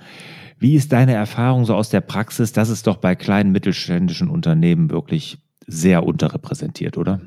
Wie 0.60 0.76
ist 0.76 0.92
deine 0.92 1.14
Erfahrung 1.14 1.66
so 1.66 1.76
aus 1.76 1.90
der 1.90 2.02
Praxis? 2.02 2.54
Das 2.54 2.70
ist 2.70 2.88
doch 2.88 2.98
bei 2.98 3.16
kleinen 3.16 3.52
mittelständischen 3.52 4.30
Unternehmen 4.30 4.92
wirklich 4.92 5.40
sehr 5.66 6.06
unterrepräsentiert, 6.06 6.98
oder? 6.98 7.22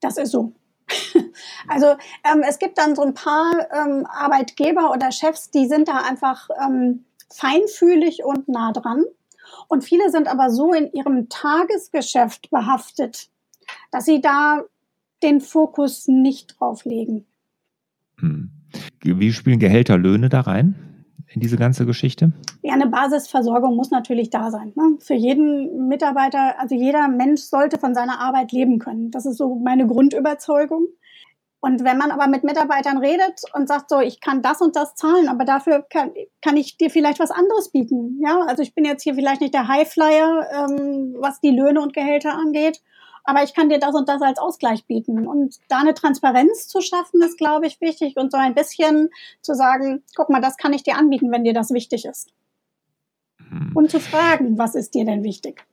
Das 0.00 0.16
ist 0.16 0.30
so. 0.30 0.52
Also 1.68 1.86
ähm, 2.24 2.42
es 2.46 2.58
gibt 2.58 2.78
dann 2.78 2.94
so 2.94 3.02
ein 3.02 3.14
paar 3.14 3.52
ähm, 3.72 4.06
Arbeitgeber 4.06 4.90
oder 4.90 5.10
Chefs, 5.10 5.50
die 5.50 5.66
sind 5.66 5.88
da 5.88 5.98
einfach 5.98 6.48
ähm, 6.62 7.04
feinfühlig 7.32 8.22
und 8.24 8.48
nah 8.48 8.72
dran. 8.72 9.04
Und 9.68 9.82
viele 9.82 10.10
sind 10.10 10.28
aber 10.28 10.50
so 10.50 10.72
in 10.72 10.92
ihrem 10.92 11.28
Tagesgeschäft 11.28 12.50
behaftet, 12.50 13.30
dass 13.90 14.04
sie 14.04 14.20
da 14.20 14.62
den 15.22 15.40
Fokus 15.40 16.06
nicht 16.06 16.58
drauf 16.58 16.84
legen. 16.84 17.26
Hm. 18.18 18.50
Wie 19.02 19.32
spielen 19.32 19.58
Gehälter, 19.58 19.96
Löhne 19.96 20.28
da 20.28 20.42
rein? 20.42 20.93
In 21.34 21.40
diese 21.40 21.56
ganze 21.56 21.84
Geschichte? 21.84 22.32
Ja, 22.62 22.74
eine 22.74 22.86
Basisversorgung 22.86 23.74
muss 23.76 23.90
natürlich 23.90 24.30
da 24.30 24.50
sein. 24.50 24.72
Ne? 24.76 24.96
Für 25.00 25.14
jeden 25.14 25.88
Mitarbeiter, 25.88 26.58
also 26.60 26.74
jeder 26.74 27.08
Mensch 27.08 27.42
sollte 27.42 27.78
von 27.78 27.94
seiner 27.94 28.20
Arbeit 28.20 28.52
leben 28.52 28.78
können. 28.78 29.10
Das 29.10 29.26
ist 29.26 29.38
so 29.38 29.56
meine 29.56 29.86
Grundüberzeugung. 29.86 30.88
Und 31.60 31.82
wenn 31.82 31.96
man 31.96 32.10
aber 32.10 32.26
mit 32.28 32.44
Mitarbeitern 32.44 32.98
redet 32.98 33.40
und 33.54 33.68
sagt 33.68 33.88
so, 33.88 33.98
ich 33.98 34.20
kann 34.20 34.42
das 34.42 34.60
und 34.60 34.76
das 34.76 34.94
zahlen, 34.96 35.28
aber 35.28 35.46
dafür 35.46 35.82
kann, 35.88 36.12
kann 36.42 36.58
ich 36.58 36.76
dir 36.76 36.90
vielleicht 36.90 37.20
was 37.20 37.30
anderes 37.30 37.70
bieten. 37.70 38.20
Ja, 38.22 38.42
also 38.46 38.62
ich 38.62 38.74
bin 38.74 38.84
jetzt 38.84 39.02
hier 39.02 39.14
vielleicht 39.14 39.40
nicht 39.40 39.54
der 39.54 39.66
Highflyer, 39.66 40.46
ähm, 40.52 41.16
was 41.18 41.40
die 41.40 41.52
Löhne 41.52 41.80
und 41.80 41.94
Gehälter 41.94 42.34
angeht, 42.34 42.82
aber 43.24 43.42
ich 43.42 43.54
kann 43.54 43.68
dir 43.68 43.78
das 43.78 43.94
und 43.94 44.08
das 44.08 44.22
als 44.22 44.38
Ausgleich 44.38 44.86
bieten. 44.86 45.26
Und 45.26 45.56
da 45.68 45.80
eine 45.80 45.94
Transparenz 45.94 46.68
zu 46.68 46.80
schaffen, 46.80 47.22
ist, 47.22 47.38
glaube 47.38 47.66
ich, 47.66 47.80
wichtig 47.80 48.16
und 48.16 48.30
so 48.30 48.38
ein 48.38 48.54
bisschen 48.54 49.10
zu 49.40 49.54
sagen, 49.54 50.02
guck 50.14 50.30
mal, 50.30 50.40
das 50.40 50.56
kann 50.56 50.72
ich 50.72 50.82
dir 50.82 50.96
anbieten, 50.96 51.32
wenn 51.32 51.44
dir 51.44 51.54
das 51.54 51.70
wichtig 51.70 52.04
ist. 52.04 52.30
Hm. 53.48 53.72
Und 53.74 53.90
zu 53.90 53.98
fragen, 53.98 54.58
was 54.58 54.74
ist 54.74 54.94
dir 54.94 55.04
denn 55.04 55.24
wichtig? 55.24 55.64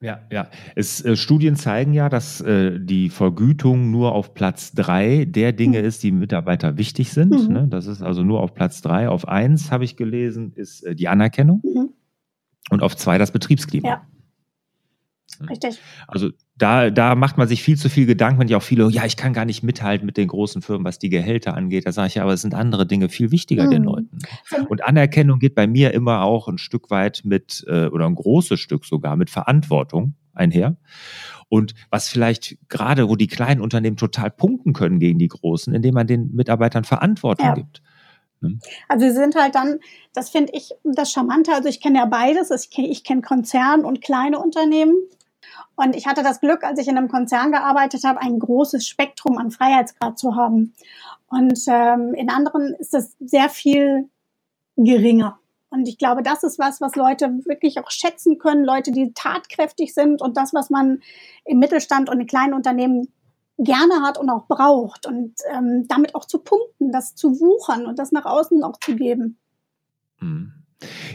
Ja, 0.00 0.18
ja. 0.32 0.48
Es, 0.74 1.04
äh, 1.04 1.14
Studien 1.14 1.54
zeigen 1.54 1.94
ja, 1.94 2.08
dass 2.08 2.40
äh, 2.40 2.80
die 2.80 3.08
Vergütung 3.08 3.92
nur 3.92 4.12
auf 4.12 4.34
Platz 4.34 4.72
drei 4.72 5.24
der 5.26 5.52
Dinge 5.52 5.78
mhm. 5.78 5.84
ist, 5.84 6.02
die 6.02 6.10
Mitarbeiter 6.10 6.76
wichtig 6.76 7.12
sind. 7.12 7.30
Mhm. 7.30 7.52
Ne? 7.52 7.66
Das 7.68 7.86
ist 7.86 8.02
also 8.02 8.24
nur 8.24 8.40
auf 8.40 8.52
Platz 8.52 8.82
drei. 8.82 9.08
Auf 9.08 9.28
eins 9.28 9.70
habe 9.70 9.84
ich 9.84 9.96
gelesen, 9.96 10.52
ist 10.56 10.82
äh, 10.82 10.96
die 10.96 11.06
Anerkennung 11.06 11.62
mhm. 11.62 11.90
und 12.70 12.82
auf 12.82 12.96
zwei 12.96 13.16
das 13.16 13.30
Betriebsklima. 13.30 13.88
Ja. 13.88 14.06
Richtig. 15.48 15.78
Also 16.06 16.30
da, 16.56 16.90
da 16.90 17.14
macht 17.14 17.38
man 17.38 17.48
sich 17.48 17.62
viel 17.62 17.76
zu 17.76 17.88
viel 17.88 18.06
Gedanken, 18.06 18.40
wenn 18.40 18.48
ich 18.48 18.54
auch 18.54 18.62
viele, 18.62 18.88
ja, 18.90 19.04
ich 19.04 19.16
kann 19.16 19.32
gar 19.32 19.44
nicht 19.44 19.62
mithalten 19.62 20.06
mit 20.06 20.16
den 20.16 20.28
großen 20.28 20.62
Firmen, 20.62 20.84
was 20.84 20.98
die 20.98 21.08
Gehälter 21.08 21.54
angeht. 21.54 21.86
Da 21.86 21.92
sage 21.92 22.08
ich 22.08 22.14
ja, 22.16 22.22
aber 22.22 22.32
es 22.32 22.42
sind 22.42 22.54
andere 22.54 22.86
Dinge 22.86 23.08
viel 23.08 23.30
wichtiger 23.30 23.64
mhm. 23.64 23.70
den 23.70 23.84
Leuten. 23.84 24.18
Und 24.68 24.84
Anerkennung 24.84 25.38
geht 25.38 25.54
bei 25.54 25.66
mir 25.66 25.92
immer 25.94 26.22
auch 26.22 26.48
ein 26.48 26.58
Stück 26.58 26.90
weit 26.90 27.22
mit, 27.24 27.64
äh, 27.66 27.86
oder 27.86 28.06
ein 28.06 28.14
großes 28.14 28.60
Stück 28.60 28.84
sogar, 28.84 29.16
mit 29.16 29.30
Verantwortung 29.30 30.14
einher. 30.34 30.76
Und 31.48 31.74
was 31.90 32.08
vielleicht 32.08 32.56
gerade, 32.68 33.08
wo 33.08 33.16
die 33.16 33.26
kleinen 33.26 33.60
Unternehmen 33.60 33.96
total 33.96 34.30
punkten 34.30 34.72
können 34.72 34.98
gegen 34.98 35.18
die 35.18 35.28
großen, 35.28 35.74
indem 35.74 35.94
man 35.94 36.06
den 36.06 36.34
Mitarbeitern 36.34 36.84
Verantwortung 36.84 37.46
ja. 37.46 37.54
gibt. 37.54 37.82
Ne? 38.40 38.58
Also 38.88 39.06
sie 39.06 39.14
sind 39.14 39.34
halt 39.34 39.54
dann, 39.54 39.78
das 40.14 40.30
finde 40.30 40.52
ich 40.54 40.70
das 40.84 41.12
Charmante, 41.12 41.52
also 41.52 41.68
ich 41.68 41.80
kenne 41.80 41.98
ja 41.98 42.06
beides, 42.06 42.50
ich 42.50 42.70
kenne 42.70 42.94
kenn 43.04 43.22
Konzern 43.22 43.84
und 43.84 44.00
kleine 44.00 44.38
Unternehmen 44.38 44.94
und 45.76 45.96
ich 45.96 46.06
hatte 46.06 46.22
das 46.22 46.40
Glück, 46.40 46.64
als 46.64 46.78
ich 46.78 46.88
in 46.88 46.96
einem 46.96 47.08
Konzern 47.08 47.52
gearbeitet 47.52 48.04
habe, 48.04 48.20
ein 48.20 48.38
großes 48.38 48.86
Spektrum 48.86 49.38
an 49.38 49.50
Freiheitsgrad 49.50 50.18
zu 50.18 50.36
haben. 50.36 50.74
Und 51.28 51.58
ähm, 51.66 52.14
in 52.14 52.30
anderen 52.30 52.74
ist 52.74 52.94
es 52.94 53.16
sehr 53.20 53.48
viel 53.48 54.08
geringer. 54.76 55.38
Und 55.70 55.88
ich 55.88 55.96
glaube, 55.96 56.22
das 56.22 56.42
ist 56.42 56.58
was, 56.58 56.82
was 56.82 56.96
Leute 56.96 57.30
wirklich 57.46 57.80
auch 57.80 57.90
schätzen 57.90 58.38
können, 58.38 58.64
Leute, 58.64 58.92
die 58.92 59.14
tatkräftig 59.14 59.94
sind 59.94 60.20
und 60.20 60.36
das, 60.36 60.52
was 60.52 60.68
man 60.68 61.00
im 61.46 61.58
Mittelstand 61.58 62.10
und 62.10 62.20
in 62.20 62.26
kleinen 62.26 62.52
Unternehmen 62.52 63.08
gerne 63.56 64.02
hat 64.02 64.18
und 64.18 64.28
auch 64.28 64.46
braucht 64.46 65.06
und 65.06 65.34
ähm, 65.50 65.86
damit 65.88 66.14
auch 66.14 66.26
zu 66.26 66.40
punkten, 66.40 66.92
das 66.92 67.14
zu 67.14 67.40
wuchern 67.40 67.86
und 67.86 67.98
das 67.98 68.12
nach 68.12 68.26
außen 68.26 68.62
auch 68.64 68.78
zu 68.80 68.96
geben. 68.96 69.38
Mhm. 70.20 70.61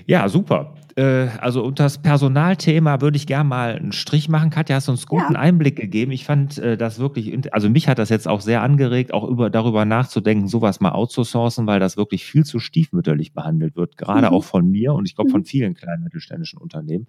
Ja, 0.06 0.30
super. 0.30 0.74
Äh, 0.98 1.28
also 1.40 1.64
unter 1.64 1.84
das 1.84 2.00
Personalthema 2.00 3.02
würde 3.02 3.18
ich 3.18 3.28
gerne 3.28 3.48
mal 3.48 3.76
einen 3.76 3.92
Strich 3.92 4.30
machen. 4.30 4.50
Katja, 4.50 4.76
hast 4.76 4.90
uns 4.90 5.06
guten 5.06 5.34
ja. 5.34 5.40
Einblick 5.40 5.76
gegeben. 5.76 6.12
Ich 6.12 6.26
fand 6.26 6.58
äh, 6.58 6.76
das 6.76 6.98
wirklich, 6.98 7.38
also 7.54 7.70
mich 7.70 7.88
hat 7.88 8.00
das 8.00 8.10
jetzt 8.10 8.28
auch 8.28 8.42
sehr 8.42 8.64
angeregt, 8.64 9.14
auch 9.14 9.24
über, 9.24 9.52
darüber 9.52 9.86
nachzudenken, 9.86 10.48
sowas 10.48 10.80
mal 10.80 10.94
outzusourcen, 10.94 11.68
weil 11.68 11.80
das 11.80 11.98
wirklich 11.98 12.26
viel 12.26 12.46
zu 12.46 12.58
stiefmütterlich 12.58 13.34
behandelt 13.34 13.76
wird, 13.76 13.96
gerade 13.96 14.28
mhm. 14.28 14.34
auch 14.34 14.44
von 14.44 14.68
mir 14.70 14.94
und 14.94 15.08
ich 15.08 15.16
glaube 15.16 15.30
von 15.30 15.42
mhm. 15.42 15.46
vielen 15.46 15.74
kleinen 15.76 16.04
mittelständischen 16.04 16.58
Unternehmen. 16.58 17.06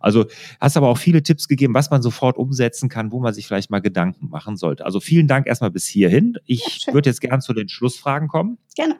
Also 0.00 0.26
hast 0.60 0.76
aber 0.76 0.88
auch 0.88 0.98
viele 0.98 1.22
Tipps 1.22 1.46
gegeben, 1.46 1.74
was 1.74 1.90
man 1.90 2.02
sofort 2.02 2.38
umsetzen 2.38 2.88
kann, 2.88 3.12
wo 3.12 3.20
man 3.20 3.34
sich 3.34 3.46
vielleicht 3.46 3.70
mal 3.70 3.80
Gedanken 3.80 4.30
machen 4.30 4.56
sollte. 4.56 4.84
Also 4.84 4.98
vielen 4.98 5.28
Dank 5.28 5.46
erstmal 5.46 5.70
bis 5.70 5.86
hierhin. 5.86 6.36
Ich 6.44 6.86
ja, 6.86 6.92
würde 6.92 7.08
jetzt 7.08 7.20
gerne 7.20 7.38
zu 7.38 7.54
den 7.54 7.68
Schlussfragen 7.68 8.26
kommen. 8.26 8.58
Gerne. 8.74 8.96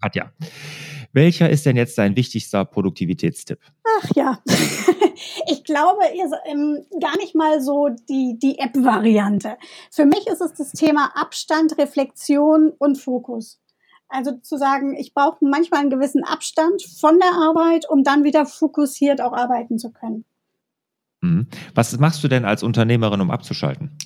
Katja. 0.00 0.30
Welcher 1.12 1.50
ist 1.50 1.66
denn 1.66 1.76
jetzt 1.76 1.98
dein 1.98 2.16
wichtigster 2.16 2.64
Produktivitätstipp? 2.64 3.58
Ach 3.84 4.08
ja, 4.14 4.38
ich 5.46 5.62
glaube 5.64 6.02
ähm, 6.46 6.84
gar 7.00 7.16
nicht 7.18 7.34
mal 7.34 7.60
so 7.60 7.88
die, 8.08 8.38
die 8.38 8.58
App-Variante. 8.58 9.56
Für 9.90 10.06
mich 10.06 10.26
ist 10.26 10.40
es 10.40 10.54
das 10.54 10.72
Thema 10.72 11.12
Abstand, 11.14 11.76
Reflexion 11.78 12.72
und 12.78 12.96
Fokus. 12.96 13.60
Also 14.08 14.32
zu 14.32 14.58
sagen, 14.58 14.94
ich 14.94 15.14
brauche 15.14 15.44
manchmal 15.44 15.80
einen 15.80 15.90
gewissen 15.90 16.24
Abstand 16.24 16.82
von 16.82 17.18
der 17.18 17.32
Arbeit, 17.32 17.88
um 17.88 18.04
dann 18.04 18.24
wieder 18.24 18.44
fokussiert 18.44 19.20
auch 19.20 19.32
arbeiten 19.32 19.78
zu 19.78 19.90
können. 19.90 20.24
Mhm. 21.22 21.46
Was 21.74 21.96
machst 21.98 22.22
du 22.22 22.28
denn 22.28 22.44
als 22.44 22.62
Unternehmerin, 22.62 23.20
um 23.20 23.30
abzuschalten? 23.30 23.96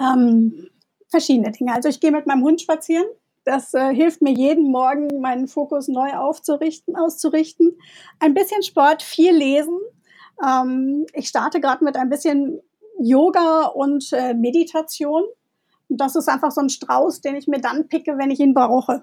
Ähm, 0.00 0.68
verschiedene 1.08 1.50
Dinge. 1.50 1.74
Also 1.74 1.88
ich 1.88 2.00
gehe 2.00 2.12
mit 2.12 2.26
meinem 2.26 2.42
Hund 2.42 2.60
spazieren. 2.60 3.06
Das 3.50 3.74
äh, 3.74 3.92
hilft 3.92 4.22
mir 4.22 4.30
jeden 4.30 4.70
Morgen, 4.70 5.20
meinen 5.20 5.48
Fokus 5.48 5.88
neu 5.88 6.12
aufzurichten, 6.12 6.94
auszurichten. 6.94 7.76
Ein 8.20 8.32
bisschen 8.32 8.62
Sport, 8.62 9.02
viel 9.02 9.34
lesen. 9.34 9.76
Ähm, 10.40 11.04
ich 11.14 11.26
starte 11.26 11.60
gerade 11.60 11.84
mit 11.84 11.96
ein 11.96 12.08
bisschen 12.08 12.60
Yoga 13.00 13.64
und 13.64 14.12
äh, 14.12 14.34
Meditation. 14.34 15.24
Und 15.88 16.00
das 16.00 16.14
ist 16.14 16.28
einfach 16.28 16.52
so 16.52 16.60
ein 16.60 16.68
Strauß, 16.68 17.22
den 17.22 17.34
ich 17.34 17.48
mir 17.48 17.60
dann 17.60 17.88
picke, 17.88 18.18
wenn 18.18 18.30
ich 18.30 18.38
ihn 18.38 18.54
brauche. 18.54 19.02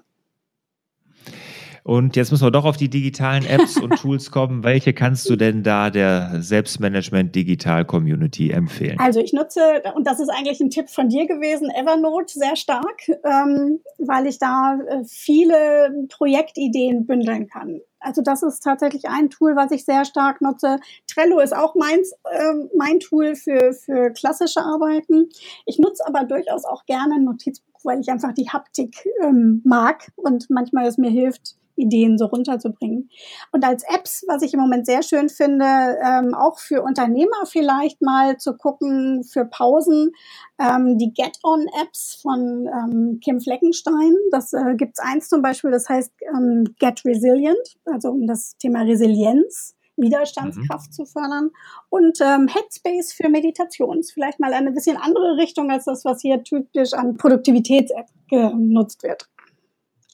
Und 1.88 2.16
jetzt 2.16 2.30
müssen 2.30 2.44
wir 2.44 2.50
doch 2.50 2.66
auf 2.66 2.76
die 2.76 2.90
digitalen 2.90 3.46
Apps 3.46 3.80
und 3.80 3.92
Tools 4.02 4.30
kommen. 4.30 4.62
Welche 4.62 4.92
kannst 4.92 5.26
du 5.30 5.36
denn 5.36 5.62
da 5.62 5.88
der 5.88 6.42
Selbstmanagement 6.42 7.34
Digital 7.34 7.86
Community 7.86 8.50
empfehlen? 8.50 8.98
Also 8.98 9.20
ich 9.20 9.32
nutze, 9.32 9.60
und 9.94 10.06
das 10.06 10.20
ist 10.20 10.28
eigentlich 10.28 10.60
ein 10.60 10.68
Tipp 10.68 10.90
von 10.90 11.08
dir 11.08 11.26
gewesen, 11.26 11.70
Evernote 11.70 12.38
sehr 12.38 12.56
stark, 12.56 13.08
ähm, 13.24 13.80
weil 13.96 14.26
ich 14.26 14.38
da 14.38 14.78
äh, 14.86 15.02
viele 15.06 16.06
Projektideen 16.10 17.06
bündeln 17.06 17.48
kann. 17.48 17.80
Also 18.00 18.20
das 18.20 18.42
ist 18.42 18.60
tatsächlich 18.60 19.08
ein 19.08 19.30
Tool, 19.30 19.56
was 19.56 19.70
ich 19.70 19.86
sehr 19.86 20.04
stark 20.04 20.42
nutze. 20.42 20.80
Trello 21.06 21.40
ist 21.40 21.56
auch 21.56 21.74
meins, 21.74 22.12
äh, 22.30 22.66
mein 22.76 23.00
Tool 23.00 23.34
für, 23.34 23.72
für 23.72 24.10
klassische 24.10 24.60
Arbeiten. 24.60 25.30
Ich 25.64 25.78
nutze 25.78 26.06
aber 26.06 26.24
durchaus 26.24 26.66
auch 26.66 26.84
gerne 26.84 27.14
ein 27.14 27.24
Notizbuch, 27.24 27.80
weil 27.82 28.00
ich 28.00 28.10
einfach 28.10 28.34
die 28.34 28.50
Haptik 28.50 29.08
ähm, 29.22 29.62
mag 29.64 30.12
und 30.16 30.50
manchmal 30.50 30.86
es 30.86 30.98
mir 30.98 31.10
hilft, 31.10 31.56
Ideen 31.78 32.18
so 32.18 32.26
runterzubringen. 32.26 33.10
Und 33.52 33.64
als 33.64 33.84
Apps, 33.84 34.24
was 34.28 34.42
ich 34.42 34.54
im 34.54 34.60
Moment 34.60 34.86
sehr 34.86 35.02
schön 35.02 35.28
finde, 35.28 35.64
ähm, 35.64 36.34
auch 36.34 36.58
für 36.58 36.82
Unternehmer 36.82 37.46
vielleicht 37.46 38.02
mal 38.02 38.36
zu 38.36 38.56
gucken, 38.56 39.24
für 39.24 39.44
Pausen, 39.44 40.12
ähm, 40.58 40.98
die 40.98 41.12
Get-On-Apps 41.12 42.18
von 42.20 42.66
ähm, 42.66 43.20
Kim 43.22 43.40
Fleckenstein. 43.40 44.14
Das 44.30 44.52
äh, 44.52 44.74
gibt's 44.76 44.98
eins 44.98 45.28
zum 45.28 45.42
Beispiel, 45.42 45.70
das 45.70 45.88
heißt 45.88 46.12
ähm, 46.34 46.64
Get 46.78 47.04
Resilient, 47.04 47.76
also 47.84 48.10
um 48.10 48.26
das 48.26 48.56
Thema 48.58 48.82
Resilienz. 48.82 49.74
Widerstandskraft 50.00 50.90
mhm. 50.90 50.92
zu 50.92 51.06
fördern 51.06 51.50
und 51.90 52.20
ähm, 52.20 52.46
Headspace 52.46 53.12
für 53.12 53.28
Meditations. 53.28 54.12
Vielleicht 54.12 54.40
mal 54.40 54.52
eine 54.52 54.70
bisschen 54.70 54.96
andere 54.96 55.36
Richtung 55.36 55.70
als 55.70 55.86
das, 55.86 56.04
was 56.04 56.20
hier 56.20 56.42
typisch 56.44 56.92
an 56.92 57.16
Produktivitäts-App 57.16 58.06
genutzt 58.30 59.02
wird. 59.02 59.28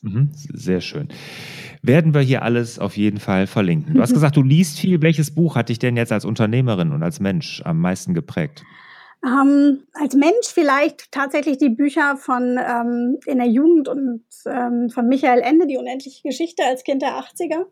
Mhm, 0.04 0.28
sehr 0.34 0.82
schön. 0.82 1.08
Werden 1.80 2.12
wir 2.12 2.20
hier 2.20 2.42
alles 2.42 2.78
auf 2.78 2.96
jeden 2.96 3.18
Fall 3.18 3.46
verlinken. 3.46 3.94
Du 3.94 4.02
hast 4.02 4.12
gesagt, 4.14 4.36
du 4.36 4.42
liest 4.42 4.78
viel. 4.78 5.00
Welches 5.00 5.34
Buch 5.34 5.56
hat 5.56 5.70
dich 5.70 5.78
denn 5.78 5.96
jetzt 5.96 6.12
als 6.12 6.26
Unternehmerin 6.26 6.92
und 6.92 7.02
als 7.02 7.20
Mensch 7.20 7.62
am 7.64 7.80
meisten 7.80 8.12
geprägt? 8.12 8.64
Ähm, 9.24 9.84
als 9.94 10.14
Mensch 10.14 10.48
vielleicht 10.52 11.10
tatsächlich 11.10 11.56
die 11.56 11.70
Bücher 11.70 12.18
von 12.18 12.58
ähm, 12.58 13.18
in 13.24 13.38
der 13.38 13.46
Jugend 13.46 13.88
und 13.88 14.22
ähm, 14.44 14.90
von 14.90 15.08
Michael 15.08 15.40
Ende, 15.40 15.66
die 15.66 15.78
unendliche 15.78 16.22
Geschichte 16.22 16.62
als 16.64 16.84
Kind 16.84 17.00
der 17.00 17.18
80er. 17.18 17.64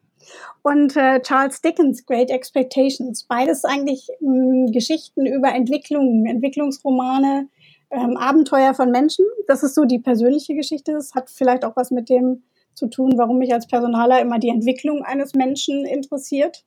Und 0.63 0.97
äh, 0.97 1.21
Charles 1.21 1.61
Dickens, 1.61 2.07
Great 2.07 2.31
Expectations. 2.31 3.25
Beides 3.25 3.65
eigentlich 3.65 4.09
mh, 4.21 4.73
Geschichten 4.73 5.27
über 5.27 5.55
Entwicklungen, 5.55 6.25
Entwicklungsromane, 6.25 7.49
ähm, 7.93 8.17
Abenteuer 8.17 8.75
von 8.75 8.91
Menschen. 8.91 9.25
Das 9.47 9.63
ist 9.63 9.75
so 9.75 9.85
die 9.85 9.99
persönliche 9.99 10.55
Geschichte. 10.55 10.93
Das 10.93 11.15
hat 11.15 11.31
vielleicht 11.31 11.65
auch 11.65 11.77
was 11.77 11.91
mit 11.91 12.09
dem 12.09 12.43
zu 12.75 12.89
tun, 12.89 13.13
warum 13.17 13.39
mich 13.39 13.53
als 13.53 13.67
Personaler 13.67 14.21
immer 14.21 14.39
die 14.39 14.49
Entwicklung 14.49 15.03
eines 15.03 15.35
Menschen 15.35 15.85
interessiert. 15.85 16.65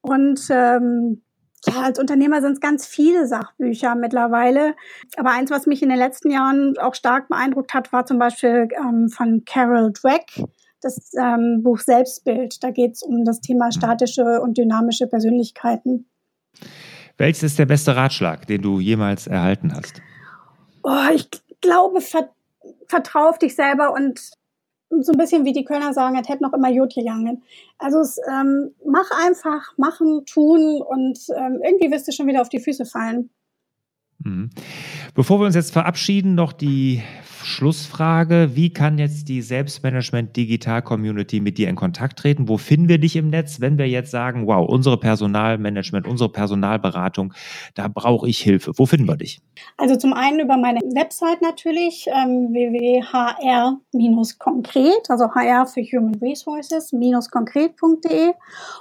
Und 0.00 0.40
ähm, 0.50 1.22
ja, 1.66 1.82
als 1.82 2.00
Unternehmer 2.00 2.40
sind 2.40 2.54
es 2.54 2.60
ganz 2.60 2.86
viele 2.86 3.26
Sachbücher 3.28 3.94
mittlerweile. 3.94 4.74
Aber 5.16 5.30
eins, 5.30 5.50
was 5.50 5.66
mich 5.66 5.82
in 5.82 5.90
den 5.90 5.98
letzten 5.98 6.30
Jahren 6.30 6.76
auch 6.78 6.94
stark 6.94 7.28
beeindruckt 7.28 7.72
hat, 7.72 7.92
war 7.92 8.04
zum 8.04 8.18
Beispiel 8.18 8.68
ähm, 8.76 9.08
von 9.08 9.44
Carol 9.44 9.92
Dweck, 9.92 10.42
das 10.80 11.12
ähm, 11.14 11.60
Buch 11.62 11.78
Selbstbild. 11.78 12.64
Da 12.64 12.70
geht 12.72 12.94
es 12.94 13.02
um 13.02 13.24
das 13.24 13.40
Thema 13.40 13.70
statische 13.70 14.40
und 14.40 14.58
dynamische 14.58 15.06
Persönlichkeiten. 15.06 16.06
Welches 17.16 17.44
ist 17.44 17.58
der 17.60 17.66
beste 17.66 17.94
Ratschlag, 17.94 18.48
den 18.48 18.62
du 18.62 18.80
jemals 18.80 19.28
erhalten 19.28 19.72
hast? 19.72 20.02
Oh, 20.82 21.14
ich 21.14 21.28
glaube, 21.60 22.00
ver, 22.00 22.30
vertrau 22.88 23.28
auf 23.28 23.38
dich 23.38 23.54
selber 23.54 23.92
und 23.92 24.20
so 25.00 25.12
ein 25.12 25.18
bisschen 25.18 25.44
wie 25.44 25.52
die 25.52 25.64
Kölner 25.64 25.94
sagen, 25.94 26.18
es 26.18 26.28
hätte 26.28 26.42
noch 26.42 26.52
immer 26.52 26.68
Jod 26.68 26.94
gegangen. 26.94 27.42
Also 27.78 28.00
es, 28.00 28.18
ähm, 28.28 28.74
mach 28.84 29.10
einfach, 29.24 29.76
machen, 29.78 30.26
tun 30.26 30.82
und 30.82 31.18
ähm, 31.34 31.60
irgendwie 31.64 31.90
wirst 31.90 32.08
du 32.08 32.12
schon 32.12 32.26
wieder 32.26 32.42
auf 32.42 32.50
die 32.50 32.60
Füße 32.60 32.84
fallen. 32.84 33.30
Mhm. 34.24 34.50
Bevor 35.14 35.40
wir 35.40 35.46
uns 35.46 35.54
jetzt 35.54 35.72
verabschieden, 35.72 36.34
noch 36.34 36.52
die 36.52 37.02
Schlussfrage. 37.44 38.50
Wie 38.54 38.72
kann 38.72 38.98
jetzt 38.98 39.28
die 39.28 39.42
Selbstmanagement 39.42 40.36
Digital 40.36 40.82
Community 40.82 41.40
mit 41.40 41.58
dir 41.58 41.68
in 41.68 41.76
Kontakt 41.76 42.18
treten? 42.18 42.48
Wo 42.48 42.56
finden 42.56 42.88
wir 42.88 42.98
dich 42.98 43.16
im 43.16 43.30
Netz, 43.30 43.60
wenn 43.60 43.78
wir 43.78 43.88
jetzt 43.88 44.10
sagen, 44.10 44.46
wow, 44.46 44.68
unsere 44.68 44.98
Personalmanagement, 44.98 46.06
unsere 46.06 46.30
Personalberatung, 46.30 47.34
da 47.74 47.88
brauche 47.88 48.28
ich 48.28 48.38
Hilfe. 48.38 48.72
Wo 48.76 48.86
finden 48.86 49.08
wir 49.08 49.16
dich? 49.16 49.42
Also 49.76 49.96
zum 49.96 50.12
einen 50.12 50.40
über 50.40 50.56
meine 50.56 50.80
Website 50.80 51.42
natürlich, 51.42 52.06
ähm, 52.08 52.52
www.hr-konkret, 52.52 55.10
also 55.10 55.34
HR 55.34 55.66
für 55.66 55.82
Human 55.82 56.14
Resources, 56.16 56.92
konkret.de 57.30 58.32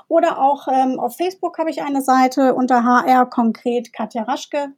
oder 0.08 0.40
auch 0.40 0.68
ähm, 0.68 1.00
auf 1.00 1.18
Facebook 1.18 1.58
habe 1.58 1.70
ich 1.70 1.82
eine 1.82 2.02
Seite 2.02 2.54
unter 2.54 2.84
HR 2.84 3.26
konkret 3.26 3.94
Katja 3.94 4.24
Raschke. 4.24 4.74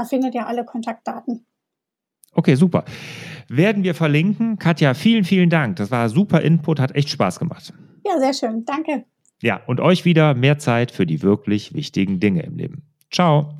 Da 0.00 0.06
findet 0.06 0.34
ihr 0.34 0.46
alle 0.46 0.64
Kontaktdaten. 0.64 1.44
Okay, 2.32 2.54
super. 2.54 2.86
Werden 3.48 3.84
wir 3.84 3.94
verlinken. 3.94 4.58
Katja, 4.58 4.94
vielen, 4.94 5.24
vielen 5.24 5.50
Dank. 5.50 5.76
Das 5.76 5.90
war 5.90 6.08
super 6.08 6.40
Input, 6.40 6.80
hat 6.80 6.94
echt 6.94 7.10
Spaß 7.10 7.38
gemacht. 7.38 7.74
Ja, 8.06 8.18
sehr 8.18 8.32
schön. 8.32 8.64
Danke. 8.64 9.04
Ja, 9.42 9.60
und 9.66 9.78
euch 9.78 10.06
wieder 10.06 10.32
mehr 10.32 10.56
Zeit 10.58 10.90
für 10.90 11.04
die 11.04 11.20
wirklich 11.20 11.74
wichtigen 11.74 12.18
Dinge 12.18 12.44
im 12.44 12.56
Leben. 12.56 12.82
Ciao. 13.10 13.59